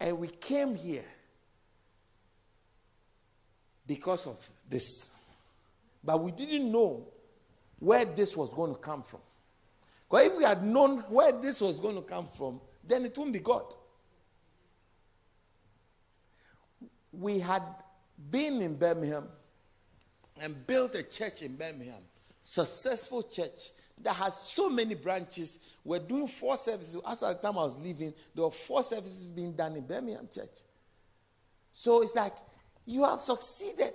[0.00, 1.04] And we came here
[3.86, 5.17] because of this.
[6.08, 7.06] But we didn't know
[7.78, 9.20] where this was going to come from.
[10.08, 13.34] Because if we had known where this was going to come from, then it wouldn't
[13.34, 13.64] be God.
[17.12, 17.62] We had
[18.30, 19.28] been in Birmingham
[20.40, 22.00] and built a church in Birmingham,
[22.40, 25.74] successful church that has so many branches.
[25.84, 27.02] We're doing four services.
[27.06, 30.26] As at the time I was leaving, there were four services being done in Birmingham
[30.32, 30.62] Church.
[31.70, 32.32] So it's like
[32.86, 33.92] you have succeeded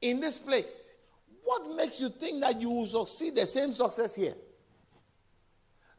[0.00, 0.92] in this place.
[1.42, 4.34] What makes you think that you will succeed the same success here?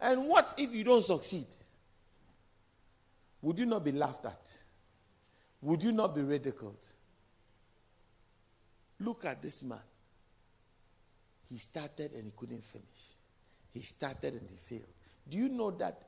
[0.01, 1.47] And what if you don't succeed?
[3.41, 4.57] Would you not be laughed at?
[5.61, 6.85] Would you not be ridiculed?
[8.99, 9.79] Look at this man.
[11.49, 13.17] He started and he couldn't finish.
[13.73, 14.87] He started and he failed.
[15.27, 16.03] Do you know that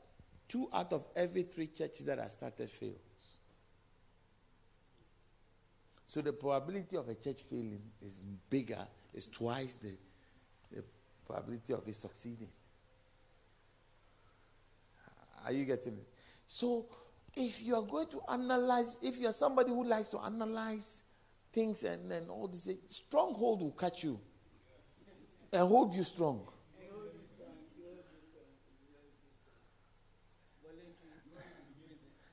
[0.48, 3.00] two out of every three churches that are started fails?
[6.12, 9.96] So the probability of a church failing is bigger, is twice the,
[10.70, 10.84] the
[11.26, 12.50] probability of it succeeding.
[15.46, 16.08] Are you getting it?
[16.46, 16.88] So
[17.34, 21.14] if you are going to analyze, if you're somebody who likes to analyze
[21.54, 24.20] things and then all this, stronghold will catch you
[25.54, 26.46] and hold you strong.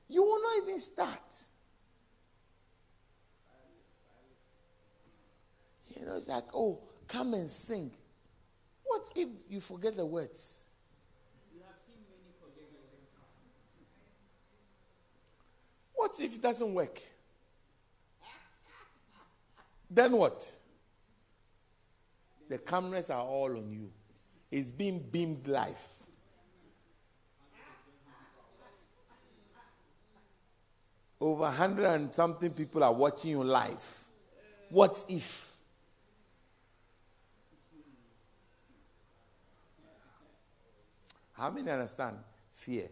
[0.09, 1.48] You will not even start.
[5.99, 7.91] You know, it's like, oh, come and sing.
[8.83, 10.69] What if you forget the words?
[15.93, 17.01] What if it doesn't work?
[19.91, 20.49] Then what?
[22.47, 23.91] The cameras are all on you.
[24.49, 25.85] It's being beamed live.
[31.21, 34.05] Over 100 and something people are watching you live.
[34.69, 35.53] What if?
[41.39, 42.17] How many understand
[42.51, 42.87] fear?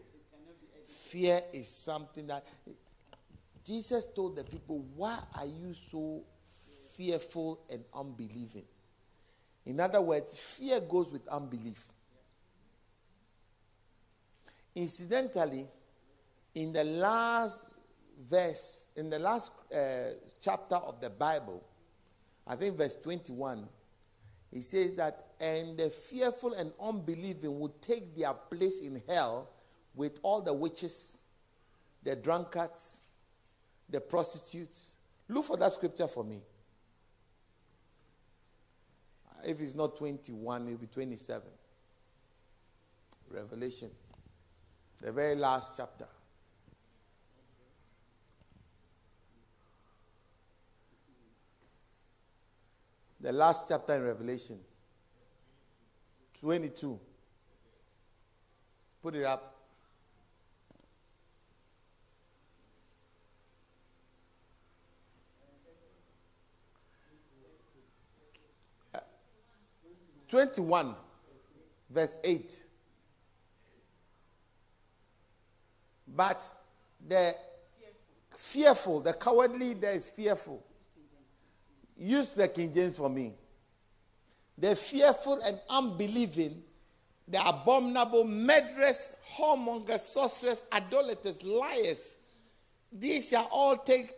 [0.86, 2.48] Fear is something that
[3.66, 6.24] Jesus told the people, Why are you so
[6.96, 8.64] fearful and unbelieving?
[9.66, 11.88] In other words, fear goes with unbelief.
[14.74, 15.68] Incidentally,
[16.56, 17.74] in the last
[18.18, 21.62] verse, in the last uh, chapter of the Bible,
[22.48, 23.68] I think verse 21,
[24.54, 29.50] he says that, and the fearful and unbelieving will take their place in hell
[29.96, 31.24] with all the witches,
[32.04, 33.08] the drunkards,
[33.90, 34.98] the prostitutes.
[35.28, 36.42] Look for that scripture for me.
[39.46, 41.44] If it's not 21, it'll be 27.
[43.30, 43.90] Revelation,
[45.00, 46.08] the very last chapter.
[53.20, 54.58] The last chapter in Revelation.
[56.42, 57.00] 22.
[59.02, 59.58] Put it up.
[70.28, 70.94] 21,
[71.90, 72.64] verse 8.
[76.16, 76.44] But
[77.08, 77.34] the
[78.36, 80.64] fearful, the cowardly, there is fearful.
[81.98, 83.34] Use the King James for me.
[84.58, 86.64] The fearful and unbelieving,
[87.28, 92.28] the abominable, murderers, whoremongers, sorcerers, idolaters, liars,
[92.92, 94.12] these shall all take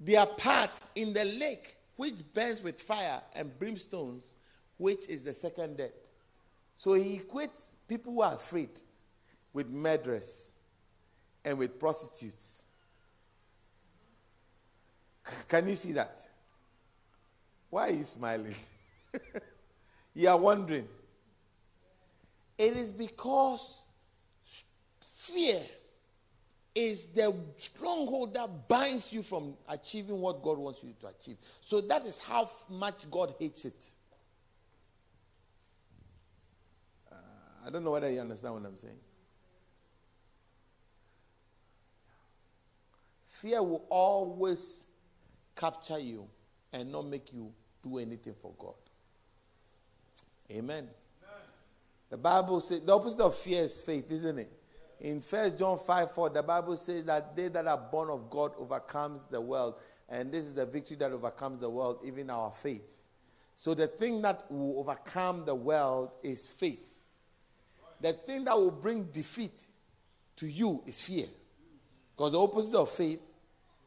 [0.00, 4.34] their part in the lake which burns with fire and brimstones,
[4.76, 5.90] which is the second death.
[6.76, 8.70] So he equates people who are afraid
[9.52, 10.60] with murderers
[11.44, 12.66] and with prostitutes.
[15.48, 16.22] Can you see that?
[17.68, 18.54] Why are you smiling?
[20.14, 20.88] you are wondering.
[22.56, 23.84] It is because
[25.00, 25.60] fear
[26.74, 31.36] is the stronghold that binds you from achieving what God wants you to achieve.
[31.60, 33.86] So that is how much God hates it.
[37.10, 37.16] Uh,
[37.66, 38.98] I don't know whether you understand what I'm saying.
[43.24, 44.92] Fear will always
[45.54, 46.28] capture you
[46.72, 47.52] and not make you
[47.82, 48.74] do anything for God.
[50.52, 50.88] Amen.
[52.10, 54.52] The Bible says the opposite of fear is faith, isn't it?
[55.00, 58.52] In First John 5 4, the Bible says that they that are born of God
[58.58, 59.74] overcomes the world.
[60.08, 63.02] And this is the victory that overcomes the world, even our faith.
[63.54, 66.84] So the thing that will overcome the world is faith.
[68.00, 69.64] The thing that will bring defeat
[70.36, 71.26] to you is fear.
[72.16, 73.20] Because the opposite of faith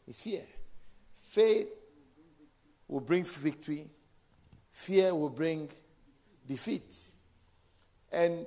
[0.07, 0.43] is fear.
[1.15, 1.69] Faith
[2.87, 3.87] will bring victory,
[4.69, 5.69] fear will bring
[6.51, 6.93] defeat.
[8.11, 8.45] And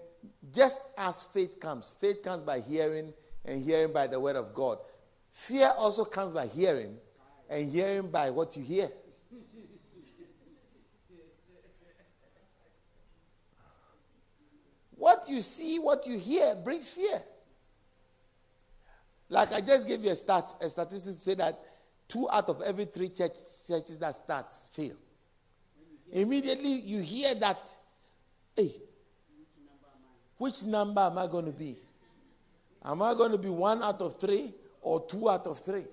[0.55, 3.13] just as faith comes, faith comes by hearing,
[3.45, 4.79] and hearing by the word of God.
[5.31, 6.97] Fear also comes by hearing,
[7.49, 8.89] and hearing by what you hear.
[14.97, 17.21] What you see, what you hear brings fear.
[19.29, 21.59] Like I just gave you a stat, a statistic to say that
[22.09, 23.33] two out of every three church,
[23.67, 24.95] churches that starts fail.
[26.13, 27.59] Immediately you hear that,
[28.57, 28.73] hey,
[30.39, 31.77] which number am I going to be?
[32.85, 34.53] Am I going to be one out of three
[34.83, 35.85] or two out of three?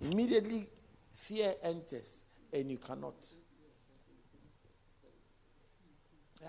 [0.00, 0.66] Immediately
[1.14, 3.14] fear enters and you cannot.
[6.40, 6.48] Yeah.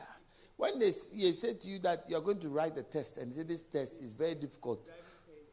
[0.57, 3.43] When they, they say to you that you're going to write the test and say
[3.43, 4.87] this test is very difficult,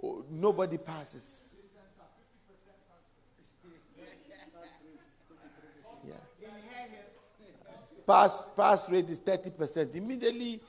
[0.03, 1.50] oh, nobody passes.
[8.11, 9.95] Pass, pass rate is 30%.
[9.95, 10.61] Immediately,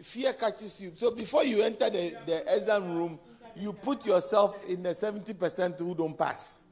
[0.00, 0.90] fear catches you.
[0.94, 3.18] So before you enter the, the exam room,
[3.56, 6.64] you put yourself in the 70% who don't pass.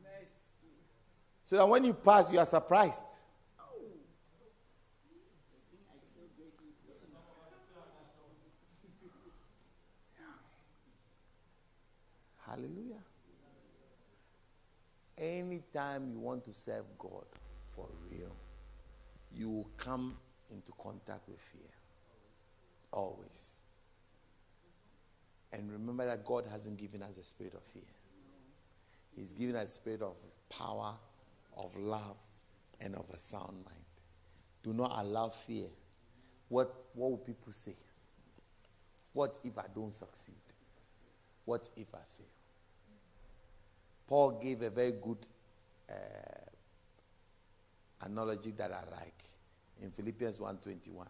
[1.45, 3.05] So that when you pass, you are surprised.
[12.47, 13.01] Hallelujah.
[15.19, 17.25] Anytime you want to serve God
[17.65, 18.37] for real,
[19.35, 20.17] you will come
[20.51, 21.71] into contact with fear.
[22.93, 23.63] Always.
[25.53, 27.83] And remember that God hasn't given us a spirit of fear.
[29.17, 30.17] He's given us a spirit of
[30.49, 30.95] power,
[31.57, 32.17] of love,
[32.81, 33.85] and of a sound mind.
[34.63, 35.69] Do not allow fear.
[36.49, 37.75] What, what will people say?
[39.13, 40.35] What if I don't succeed?
[41.45, 42.27] What if I fail?
[44.07, 45.27] Paul gave a very good
[45.91, 45.95] uh,
[48.05, 49.25] analogy that I like
[49.83, 51.07] in Philippians 1:21.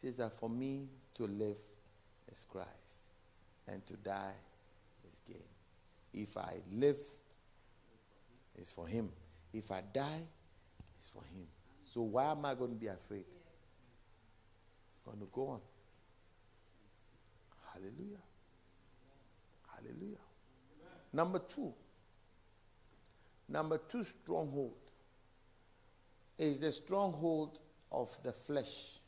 [0.00, 1.58] He says that for me to live
[2.30, 3.10] is Christ
[3.66, 4.34] and to die
[5.10, 5.44] is gain.
[6.12, 6.98] If I live,
[8.56, 9.10] it's for him.
[9.52, 10.26] If I die,
[10.96, 11.46] it's for him.
[11.84, 13.24] So why am I going to be afraid?
[15.06, 15.60] I'm going to go on.
[17.72, 18.22] Hallelujah.
[19.74, 20.18] Hallelujah.
[21.12, 21.72] Number two.
[23.48, 24.74] Number two stronghold
[26.40, 27.60] is the stronghold
[27.92, 28.98] of the flesh.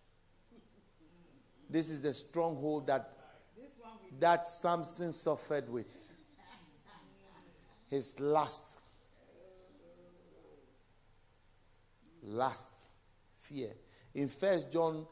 [1.68, 3.08] This is the stronghold that
[4.20, 5.86] that Samson suffered with.
[7.88, 8.80] His lust.
[12.22, 12.90] Lust.
[13.38, 13.70] Fear.
[14.14, 15.06] In First John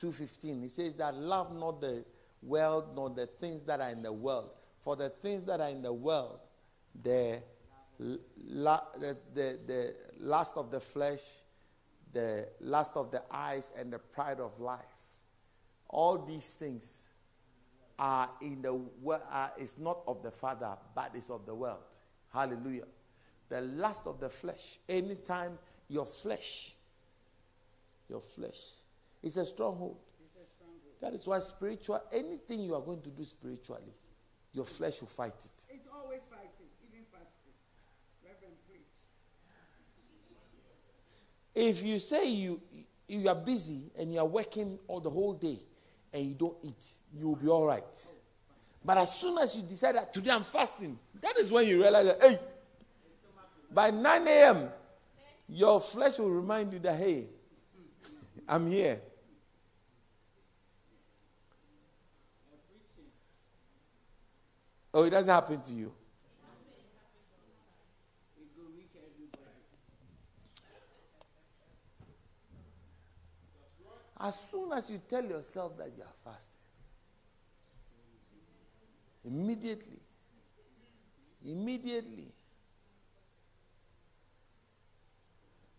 [0.00, 2.04] 2.15, he says that love not the
[2.42, 4.50] world nor the things that are in the world.
[4.80, 6.40] For the things that are in the world,
[7.02, 7.42] the
[7.98, 11.42] la, the, the, the lust of the flesh,
[12.12, 14.80] the lust of the eyes, and the pride of life.
[15.88, 17.10] All these things
[17.98, 19.22] are in the world,
[19.58, 21.82] It's not of the Father, but it's of the world.
[22.32, 22.86] Hallelujah.
[23.48, 24.78] The lust of the flesh.
[24.88, 26.74] Anytime your flesh,
[28.08, 28.60] your flesh
[29.22, 29.98] is a stronghold.
[31.00, 33.92] That is why spiritual, anything you are going to do spiritually,
[34.52, 35.74] your flesh will fight it.
[35.74, 37.52] It always fights it, even fasting.
[38.24, 38.96] Reverend preach.
[41.56, 42.60] If you say you
[43.08, 45.58] you are busy and you are working all the whole day
[46.12, 47.82] and you don't eat, you will be all right.
[48.84, 52.06] But as soon as you decide that today I'm fasting, that is when you realize
[52.06, 52.36] that hey,
[53.72, 54.68] by 9 a.m.,
[55.48, 57.24] your flesh will remind you that hey,
[58.48, 59.00] I'm here.
[64.92, 65.92] Oh, it doesn't happen to you.
[74.18, 76.62] As soon as you tell yourself that you are fasting,
[79.24, 80.00] immediately,
[81.44, 82.32] immediately,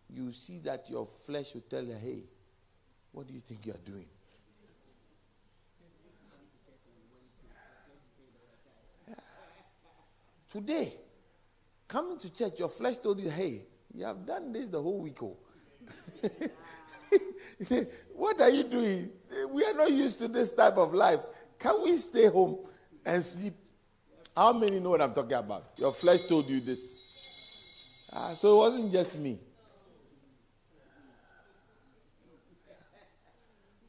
[0.10, 2.24] you see that your flesh will tell you, hey,
[3.12, 4.06] what do you think you are doing?
[10.50, 10.94] Today,
[11.88, 13.64] coming to church, your flesh told you, hey,
[13.94, 15.22] you have done this the whole week.
[15.22, 15.38] Oh.
[18.16, 19.10] what are you doing?
[19.52, 21.20] We are not used to this type of life.
[21.60, 22.58] Can we stay home
[23.06, 23.54] and sleep?
[24.36, 25.64] How many know what I'm talking about?
[25.78, 28.12] Your flesh told you this.
[28.16, 29.40] Ah, so it wasn't just me.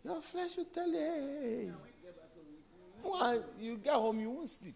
[0.04, 1.70] Your flesh will tell you, hey,
[3.02, 4.74] why you get home, you won't sleep.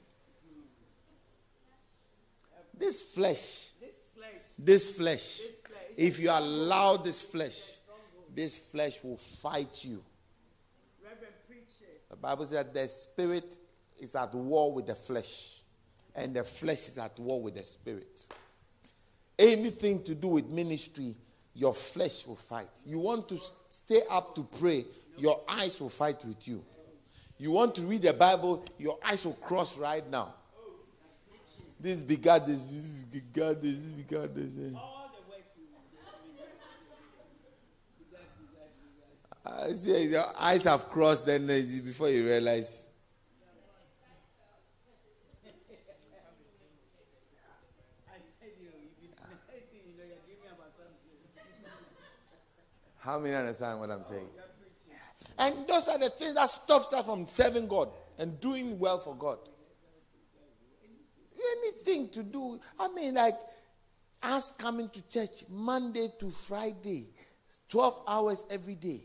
[2.78, 5.61] This flesh, This flesh, this flesh, this flesh.
[5.96, 7.78] If you allow this flesh,
[8.34, 10.02] this flesh will fight you.
[11.02, 12.02] Reverend preach it.
[12.10, 13.56] The Bible says that the spirit
[14.00, 15.60] is at war with the flesh,
[16.14, 18.26] and the flesh is at war with the spirit.
[19.38, 21.14] Anything to do with ministry,
[21.54, 22.70] your flesh will fight.
[22.86, 24.84] You want to stay up to pray,
[25.18, 26.64] your eyes will fight with you.
[27.38, 30.34] You want to read the Bible, your eyes will cross right now.
[31.80, 34.56] This begat this, this begat this, this begat this.
[34.56, 34.70] eh.
[34.76, 35.66] All the words you
[39.44, 42.90] I see your eyes have crossed, then before you realize.
[53.00, 54.28] How many understand what I'm saying?
[55.36, 59.16] And those are the things that stops us from serving God and doing well for
[59.16, 59.38] God.
[61.64, 63.34] Anything to do, I mean, like
[64.22, 67.08] us coming to church Monday to Friday,
[67.68, 69.00] 12 hours every day.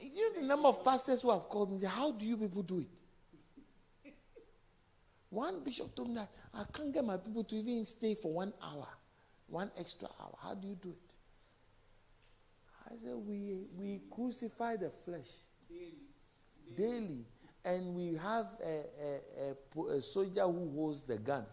[0.00, 2.36] You know the number of pastors who have called me and say, How do you
[2.36, 2.88] people do it?
[5.30, 8.52] One bishop told me that I can't get my people to even stay for one
[8.62, 8.86] hour,
[9.48, 10.34] one extra hour.
[10.40, 11.14] How do you do it?
[12.86, 15.26] I said, we, we crucify the flesh
[16.76, 17.24] daily,
[17.64, 21.44] and we have a, a, a a soldier who holds the gun.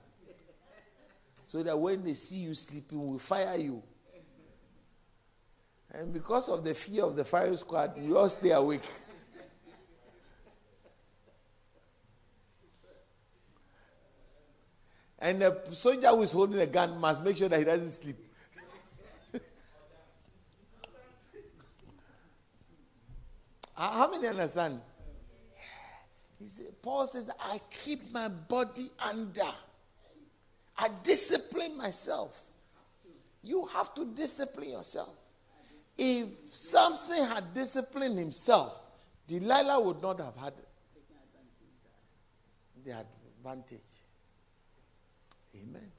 [1.43, 3.81] So that when they see you sleeping, we fire you.
[5.93, 8.81] And because of the fear of the firing squad, we all stay awake.
[15.19, 18.15] And the soldier who is holding the gun must make sure that he doesn't sleep.
[23.77, 24.79] How how many understand?
[26.39, 29.41] He said, Paul says that I keep my body under.
[30.75, 32.49] I discipline myself.
[33.43, 35.20] You have to discipline yourself.
[35.97, 38.85] If Samson had disciplined himself,
[39.27, 40.53] Delilah would not have had
[42.83, 43.79] the advantage.
[45.55, 45.91] Amen.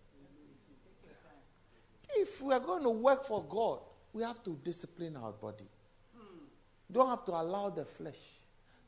[2.14, 3.80] If we are going to work for God,
[4.12, 5.64] we have to discipline our body.
[6.90, 8.38] Don't have to allow the flesh.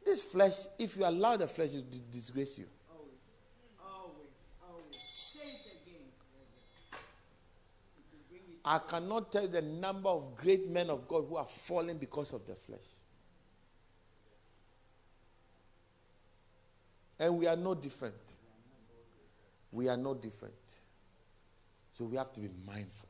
[0.04, 2.66] This flesh, if you allow the flesh, it will disgrace you.
[8.64, 12.46] I cannot tell the number of great men of God who are fallen because of
[12.46, 13.02] the flesh.
[17.18, 18.14] And we are no different.
[19.70, 20.54] We are no different.
[21.92, 23.08] So we have to be mindful.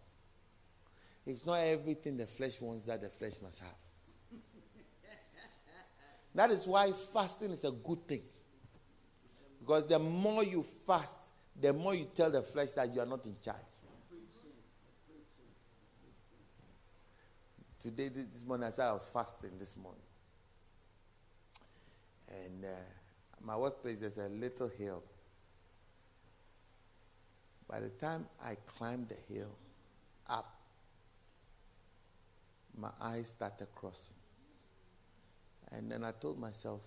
[1.27, 4.41] It's not everything the flesh wants that the flesh must have.
[6.35, 8.23] That is why fasting is a good thing.
[9.61, 13.25] Because the more you fast, the more you tell the flesh that you are not
[13.25, 13.57] in charge.
[17.85, 20.01] Today, this morning, I said I was fasting this morning.
[22.31, 22.69] And uh,
[23.45, 25.03] my workplace, there's a little hill.
[27.69, 29.55] By the time I climbed the hill
[30.31, 30.51] up,
[32.75, 34.17] my eyes started crossing.
[35.71, 36.83] And then I told myself,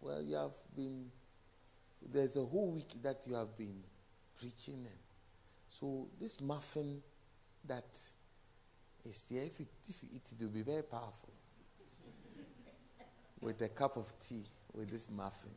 [0.00, 1.04] well, you have been,
[2.00, 3.76] there's a whole week that you have been
[4.40, 4.76] preaching.
[4.76, 4.98] And
[5.68, 7.02] so this muffin
[7.66, 7.98] that
[9.04, 11.30] is there, if you, if you eat it, it will be very powerful.
[13.44, 14.42] with a cup of tea,
[14.74, 15.50] with this muffin.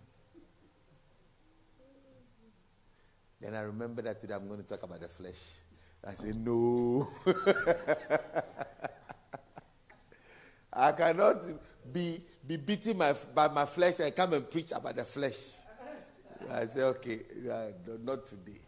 [3.40, 5.60] Then I remember that today I'm going to talk about the flesh.
[6.06, 7.08] I said, no.
[10.74, 11.38] I cannot
[11.94, 15.62] be, be beaten my, by my flesh and come and preach about the flesh.
[16.52, 17.20] I said, okay,
[17.50, 17.68] uh,
[18.04, 18.60] not today.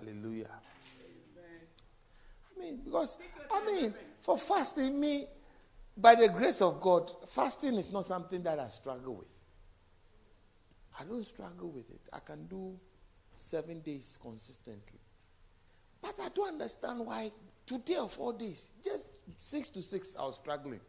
[0.00, 0.48] Hallelujah.
[2.48, 3.18] I mean, because,
[3.52, 5.24] I mean, for fasting, me,
[5.96, 9.32] by the grace of God, fasting is not something that I struggle with.
[10.98, 12.00] I don't struggle with it.
[12.12, 12.76] I can do
[13.34, 14.98] seven days consistently.
[16.02, 17.30] But I don't understand why
[17.64, 20.80] today of all days, just six to six, I was struggling.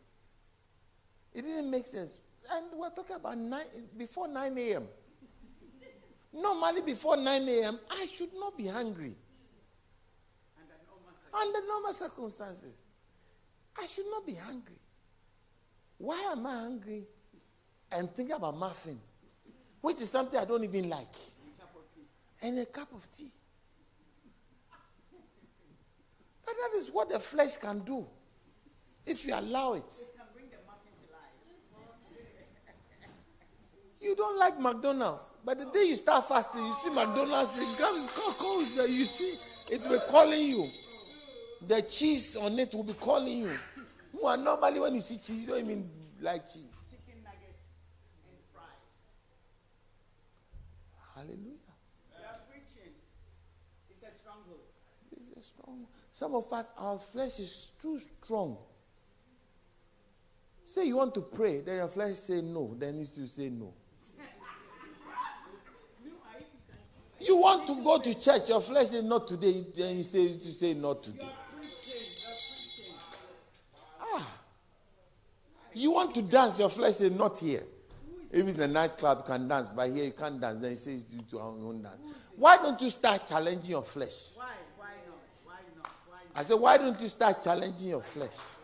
[1.34, 2.20] It didn't make sense.
[2.52, 4.88] And we're talking about nine before 9 a.m.
[6.34, 9.16] Normally, before 9 a.m., I should not be hungry.
[11.34, 12.84] Under normal circumstances,
[13.82, 14.76] I should not be hungry.
[15.98, 17.04] Why am I hungry
[17.92, 19.00] and thinking about muffin,
[19.82, 21.14] which is something I don't even like,
[22.42, 23.32] and a cup of tea?
[26.46, 28.06] But that is what the flesh can do
[29.06, 29.84] if you allow it.
[34.02, 38.10] You don't like McDonald's, but the day you start fasting, you see McDonald's, it comes
[38.40, 40.66] cold, you see, it will calling you.
[41.68, 43.58] The cheese on it will be calling you.
[44.14, 45.90] Well, normally when you see cheese, you don't even
[46.22, 46.90] like cheese.
[46.92, 47.80] Chicken nuggets
[48.28, 49.16] and fries.
[51.16, 51.76] Hallelujah.
[52.18, 52.94] You are preaching.
[53.90, 54.60] It's a stronghold.
[55.16, 55.86] This is strong.
[56.10, 58.58] Some of us, our flesh is too strong.
[60.66, 63.74] Say you want to pray, then your flesh say no, then you still say no.
[67.20, 70.32] You want to go to church, your flesh say not today, then you say you
[70.40, 71.28] say not today.
[75.74, 77.64] You want to dance, your flesh say not here.
[78.32, 80.60] If it's a nightclub, you can dance, but here you can't dance.
[80.60, 81.98] Then he says due to our own dance.
[82.38, 84.38] Why don't you start challenging your flesh?
[84.38, 84.46] Why?
[84.78, 85.20] Why not?
[85.44, 85.92] Why not?
[86.08, 86.40] Why not?
[86.40, 88.60] I said, why don't you start challenging your flesh?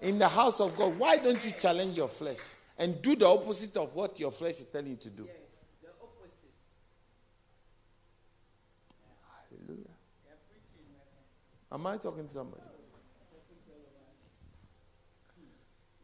[0.00, 3.76] In the house of God, why don't you challenge your flesh and do the opposite
[3.80, 5.24] of what your flesh is telling you to do?
[5.24, 5.36] Yes,
[5.82, 6.50] the opposite.
[9.50, 9.84] Hallelujah.
[10.24, 10.84] You are preaching.
[10.92, 11.80] my friend.
[11.80, 12.62] Am I talking to somebody?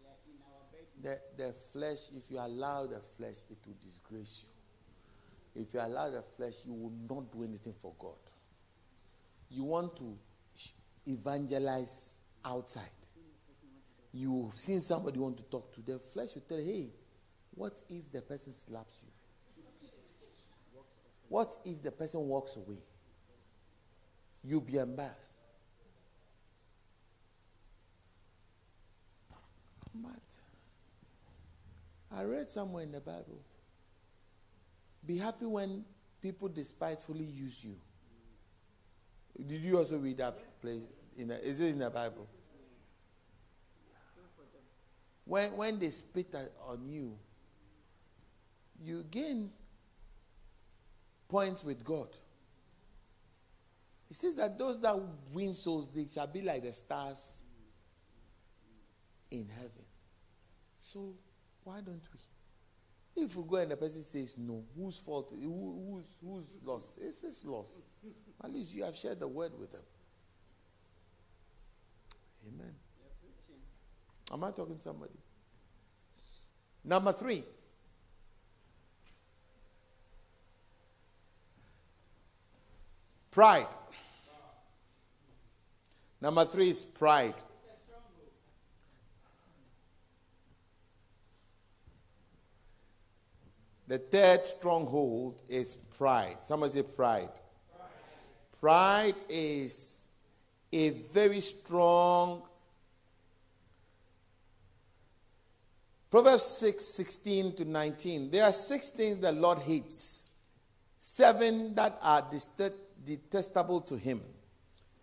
[0.01, 0.86] We are in our bed.
[1.03, 5.62] The, the flesh, if you allow the flesh, it will disgrace you.
[5.62, 8.18] If you allow the flesh, you will not do anything for God.
[9.51, 10.16] You want to
[11.07, 12.84] evangelize outside.
[14.12, 15.82] You've seen somebody you want to talk to.
[15.82, 16.90] The flesh will tell, hey,
[17.55, 19.09] what if the person slaps you?
[21.28, 22.78] What if the person walks away?
[24.42, 25.34] You'll be embarrassed.
[32.13, 33.41] I read somewhere in the Bible
[35.07, 35.85] be happy when
[36.21, 37.75] people despitefully use you.
[39.47, 40.83] Did you also read that place?
[41.17, 42.27] In is it in the Bible?
[45.25, 46.35] When, when they spit
[46.67, 47.17] on you,
[48.83, 49.51] you gain
[51.29, 52.09] points with God.
[54.09, 54.97] He says that those that
[55.33, 57.43] win souls, they shall be like the stars
[59.31, 59.85] in heaven.
[60.81, 61.15] So
[61.65, 63.23] why don't we?
[63.23, 65.33] If we go and the person says no, whose fault?
[65.33, 66.99] Who, who's whose loss?
[67.03, 67.83] It's his loss.
[68.43, 69.83] At least you have shared the word with them.
[72.49, 72.75] Amen.
[74.33, 75.13] Am I talking to somebody?
[76.85, 77.43] Number three.
[83.31, 83.67] Pride.
[86.21, 87.35] Number three is pride.
[93.91, 96.36] The third stronghold is pride.
[96.43, 97.28] Somebody say pride.
[98.61, 100.12] Pride is
[100.72, 102.45] a very strong
[106.09, 108.30] Proverbs 6 16 to 19.
[108.30, 110.38] There are six things the Lord hates.
[110.97, 112.22] seven that are
[113.05, 114.20] detestable to him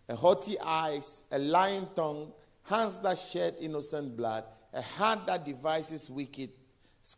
[0.08, 2.32] a haughty eyes, a lying tongue,
[2.64, 6.52] hands that shed innocent blood, a heart that devises wicked,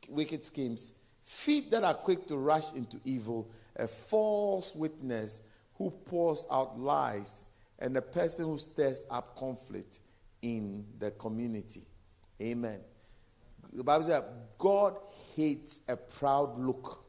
[0.09, 0.98] wicked schemes,
[1.29, 7.53] feet that are quick to rush into evil, a false witness who pours out lies,
[7.77, 9.99] and a person who stirs up conflict
[10.41, 11.83] in the community.
[12.41, 12.79] Amen.
[13.71, 14.23] The Bible says
[14.57, 14.97] God
[15.35, 17.05] hates a proud look.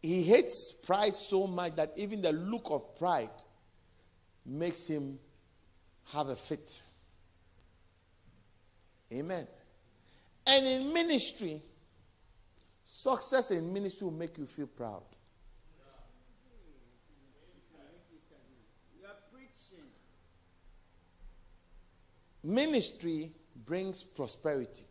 [0.00, 3.28] He hates pride so much that even the look of pride
[4.46, 5.18] makes him
[6.14, 6.82] have a fit.
[9.12, 9.46] Amen.
[10.46, 11.60] And in ministry,
[12.82, 15.02] success in ministry will make you feel proud.
[22.44, 23.30] Ministry
[23.64, 24.84] brings prosperity.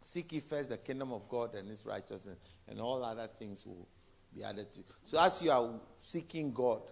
[0.00, 2.38] Seek ye first the kingdom of God and his righteousness,
[2.68, 3.88] and all other things will
[4.32, 4.84] be added to you.
[5.04, 6.82] So, as you are seeking God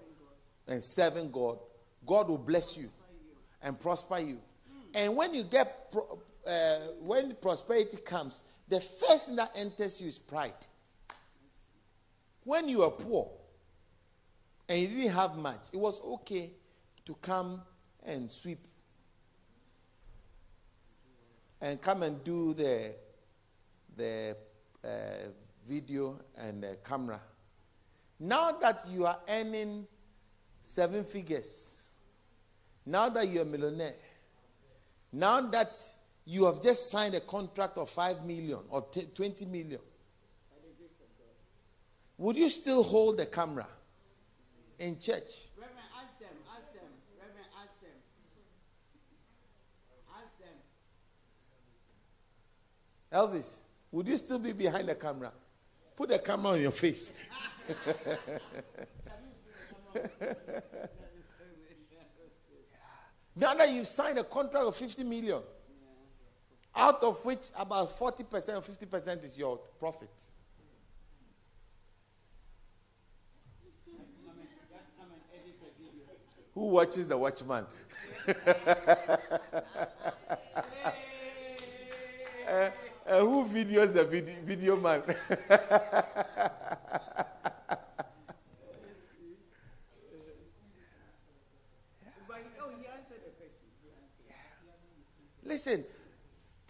[0.66, 1.58] and serving God,
[2.04, 2.88] God will bless you
[3.62, 4.40] and prosper you.
[4.94, 10.09] And when you get, pro- uh, when prosperity comes, the first thing that enters you
[10.09, 10.53] is pride.
[12.45, 13.30] When you are poor
[14.68, 16.51] and you didn't have much, it was okay
[17.07, 17.61] to come
[18.05, 18.59] and sweep
[21.61, 22.92] and come and do the
[23.97, 24.36] the
[24.84, 24.88] uh,
[25.66, 27.20] video and the camera.
[28.20, 29.86] Now that you are earning
[30.61, 31.92] seven figures,
[32.84, 33.95] now that you're a millionaire,
[35.12, 35.76] now that
[36.26, 39.80] you have just signed a contract of 5 million or t- 20 million,
[42.16, 43.66] would you still hold the camera
[44.78, 45.50] in church?
[45.56, 46.82] Reverend, ask them, ask them.
[47.18, 47.90] Reverend, ask them.
[50.22, 50.56] Ask them.
[53.12, 55.32] Elvis, would you still be behind the camera?
[55.96, 57.28] Put the camera on your face.
[63.36, 65.40] now that you've signed a contract of 50 million,
[66.76, 70.10] out of which about 40% or 50% is your profit.
[76.54, 77.66] Who watches the watchman?
[78.28, 78.32] Uh,
[83.08, 85.02] uh, who videos the video, video man?
[92.60, 93.68] Oh, he answered the question.
[93.82, 94.30] He answered.
[95.44, 95.84] Listen,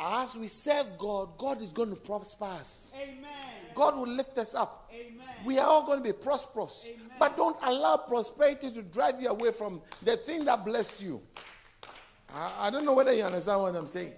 [0.05, 2.93] as we serve God, God is going to prosper us.
[3.01, 3.25] Amen.
[3.75, 4.91] God will lift us up.
[4.93, 5.27] Amen.
[5.45, 6.89] We are all going to be prosperous.
[6.93, 7.11] Amen.
[7.19, 11.21] But don't allow prosperity to drive you away from the thing that blessed you.
[12.35, 14.13] I, I don't know whether you understand what I'm saying.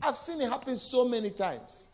[0.00, 1.88] I've seen it happen so many times.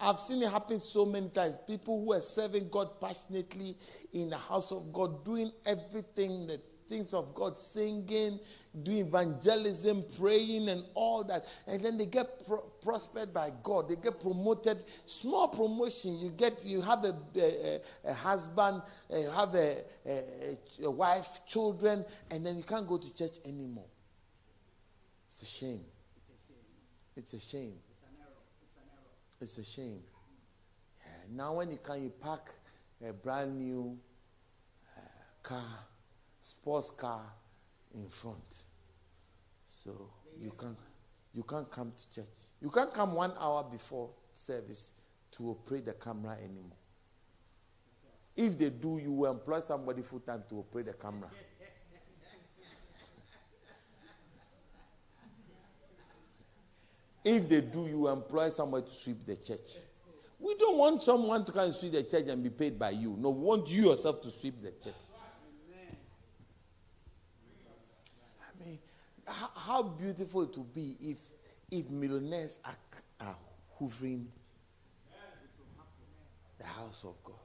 [0.00, 1.58] I've seen it happen so many times.
[1.66, 3.76] People who are serving God passionately
[4.14, 6.60] in the house of God, doing everything, the
[6.90, 8.40] things of God, singing,
[8.82, 11.46] doing evangelism, praying, and all that.
[11.68, 13.88] And then they get pro- prospered by God.
[13.88, 14.76] They get promoted.
[15.06, 16.18] Small promotion.
[16.18, 17.80] You get, you have a, a,
[18.10, 19.76] a husband, uh, you have a,
[20.84, 23.86] a, wife, children, and then you can't go to church anymore.
[25.28, 25.80] It's a shame.
[27.16, 27.74] It's a shame.
[29.40, 30.00] It's a shame.
[31.00, 32.50] Yeah, Now, when you can, you pack
[33.08, 33.96] a brand new
[34.96, 35.00] uh,
[35.42, 35.78] car,
[36.40, 37.24] sports car
[37.94, 38.64] in front.
[39.64, 40.10] So
[40.40, 40.76] you can't
[41.32, 42.26] you can't come to church.
[42.60, 45.00] You can't come one hour before service
[45.32, 46.76] to operate the camera anymore.
[48.36, 51.28] If they do, you will employ somebody full time to operate the camera.
[57.24, 59.84] If they do, you employ somebody to sweep the church.
[60.38, 63.14] We don't want someone to come and sweep the church and be paid by you.
[63.18, 64.94] No, we want you yourself to sweep the church.
[68.40, 68.78] I mean,
[69.30, 71.18] how, how beautiful it would be if
[71.70, 73.36] if millionaires are, are
[73.78, 74.26] hoovering
[76.58, 77.36] the house of God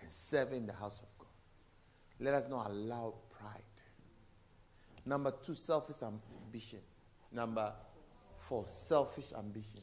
[0.00, 1.28] and serving the house of God.
[2.20, 3.62] Let us not allow pride.
[5.04, 6.78] Number two, selfish ambition.
[7.32, 7.72] Number
[8.36, 9.80] four, selfish ambition.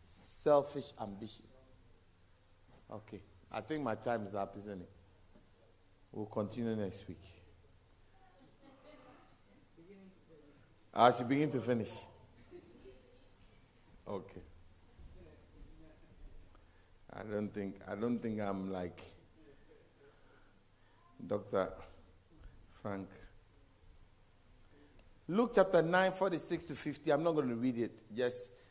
[0.00, 1.46] Selfish ambition.
[2.90, 3.20] Okay,
[3.52, 4.88] I think my time is up, isn't it?
[6.12, 7.20] We'll continue next week.
[10.92, 12.04] Ah, I should begin to finish.
[14.08, 14.40] Okay.
[17.12, 19.00] I don't think I don't think I'm like
[21.24, 21.68] Dr.
[22.70, 23.08] Frank.
[25.28, 27.12] Luke chapter 9, 46 to 50.
[27.12, 28.02] I'm not going to read it.
[28.16, 28.62] Just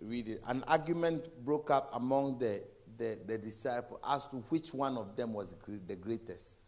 [0.00, 0.40] read it.
[0.46, 2.62] An argument broke up among the,
[2.96, 5.54] the, the disciples as to which one of them was
[5.86, 6.67] the greatest.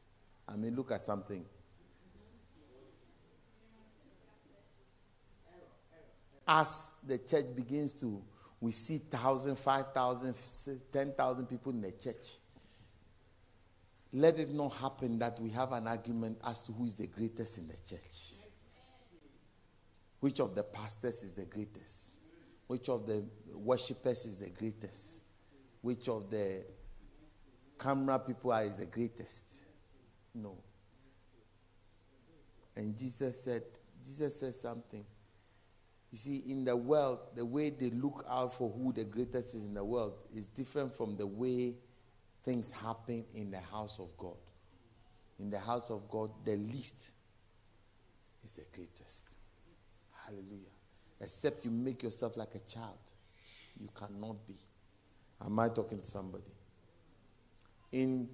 [0.52, 1.44] I mean, look at something.
[6.46, 8.20] As the church begins to,
[8.60, 10.34] we see 1,000, 5,000,
[10.92, 12.38] 10,000 people in the church.
[14.12, 17.58] Let it not happen that we have an argument as to who is the greatest
[17.58, 18.48] in the church.
[20.18, 22.18] Which of the pastors is the greatest?
[22.66, 23.24] Which of the
[23.54, 25.22] worshippers is the greatest?
[25.80, 26.64] Which of the
[27.78, 29.64] camera people are is the greatest?
[30.34, 30.56] No.
[32.76, 33.62] And Jesus said,
[34.02, 35.04] Jesus said something.
[36.10, 39.66] You see, in the world, the way they look out for who the greatest is
[39.66, 41.74] in the world is different from the way
[42.42, 44.36] things happen in the house of God.
[45.38, 47.12] In the house of God, the least
[48.42, 49.34] is the greatest.
[50.24, 50.70] Hallelujah.
[51.20, 52.98] Except you make yourself like a child.
[53.78, 54.56] You cannot be.
[55.44, 56.44] Am I talking to somebody?
[57.92, 58.28] In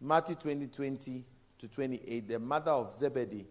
[0.00, 1.24] Matthew 20, 20
[1.58, 3.46] to 28, the mother of Zebedee,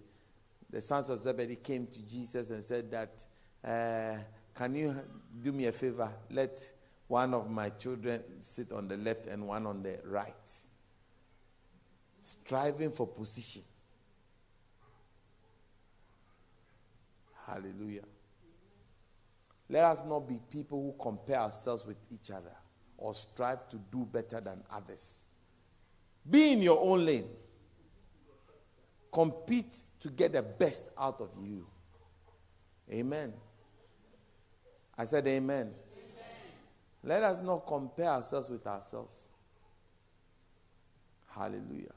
[0.70, 3.26] the sons of Zebedee, came to Jesus and said that,
[3.64, 4.18] uh,
[4.56, 4.96] can you
[5.42, 6.12] do me a favor?
[6.32, 6.60] Let
[7.08, 10.50] one of my children sit on the left and one on the right.
[12.22, 13.64] Striving for position.
[17.46, 18.04] Hallelujah.
[19.70, 22.56] Let us not be people who compare ourselves with each other
[22.98, 25.27] or strive to do better than others.
[26.30, 27.26] Be in your own lane.
[29.12, 31.66] Compete to get the best out of you.
[32.92, 33.34] Amen.
[34.98, 35.68] I said, Amen.
[35.68, 35.74] amen.
[37.04, 39.30] Let us not compare ourselves with ourselves.
[41.30, 41.97] Hallelujah.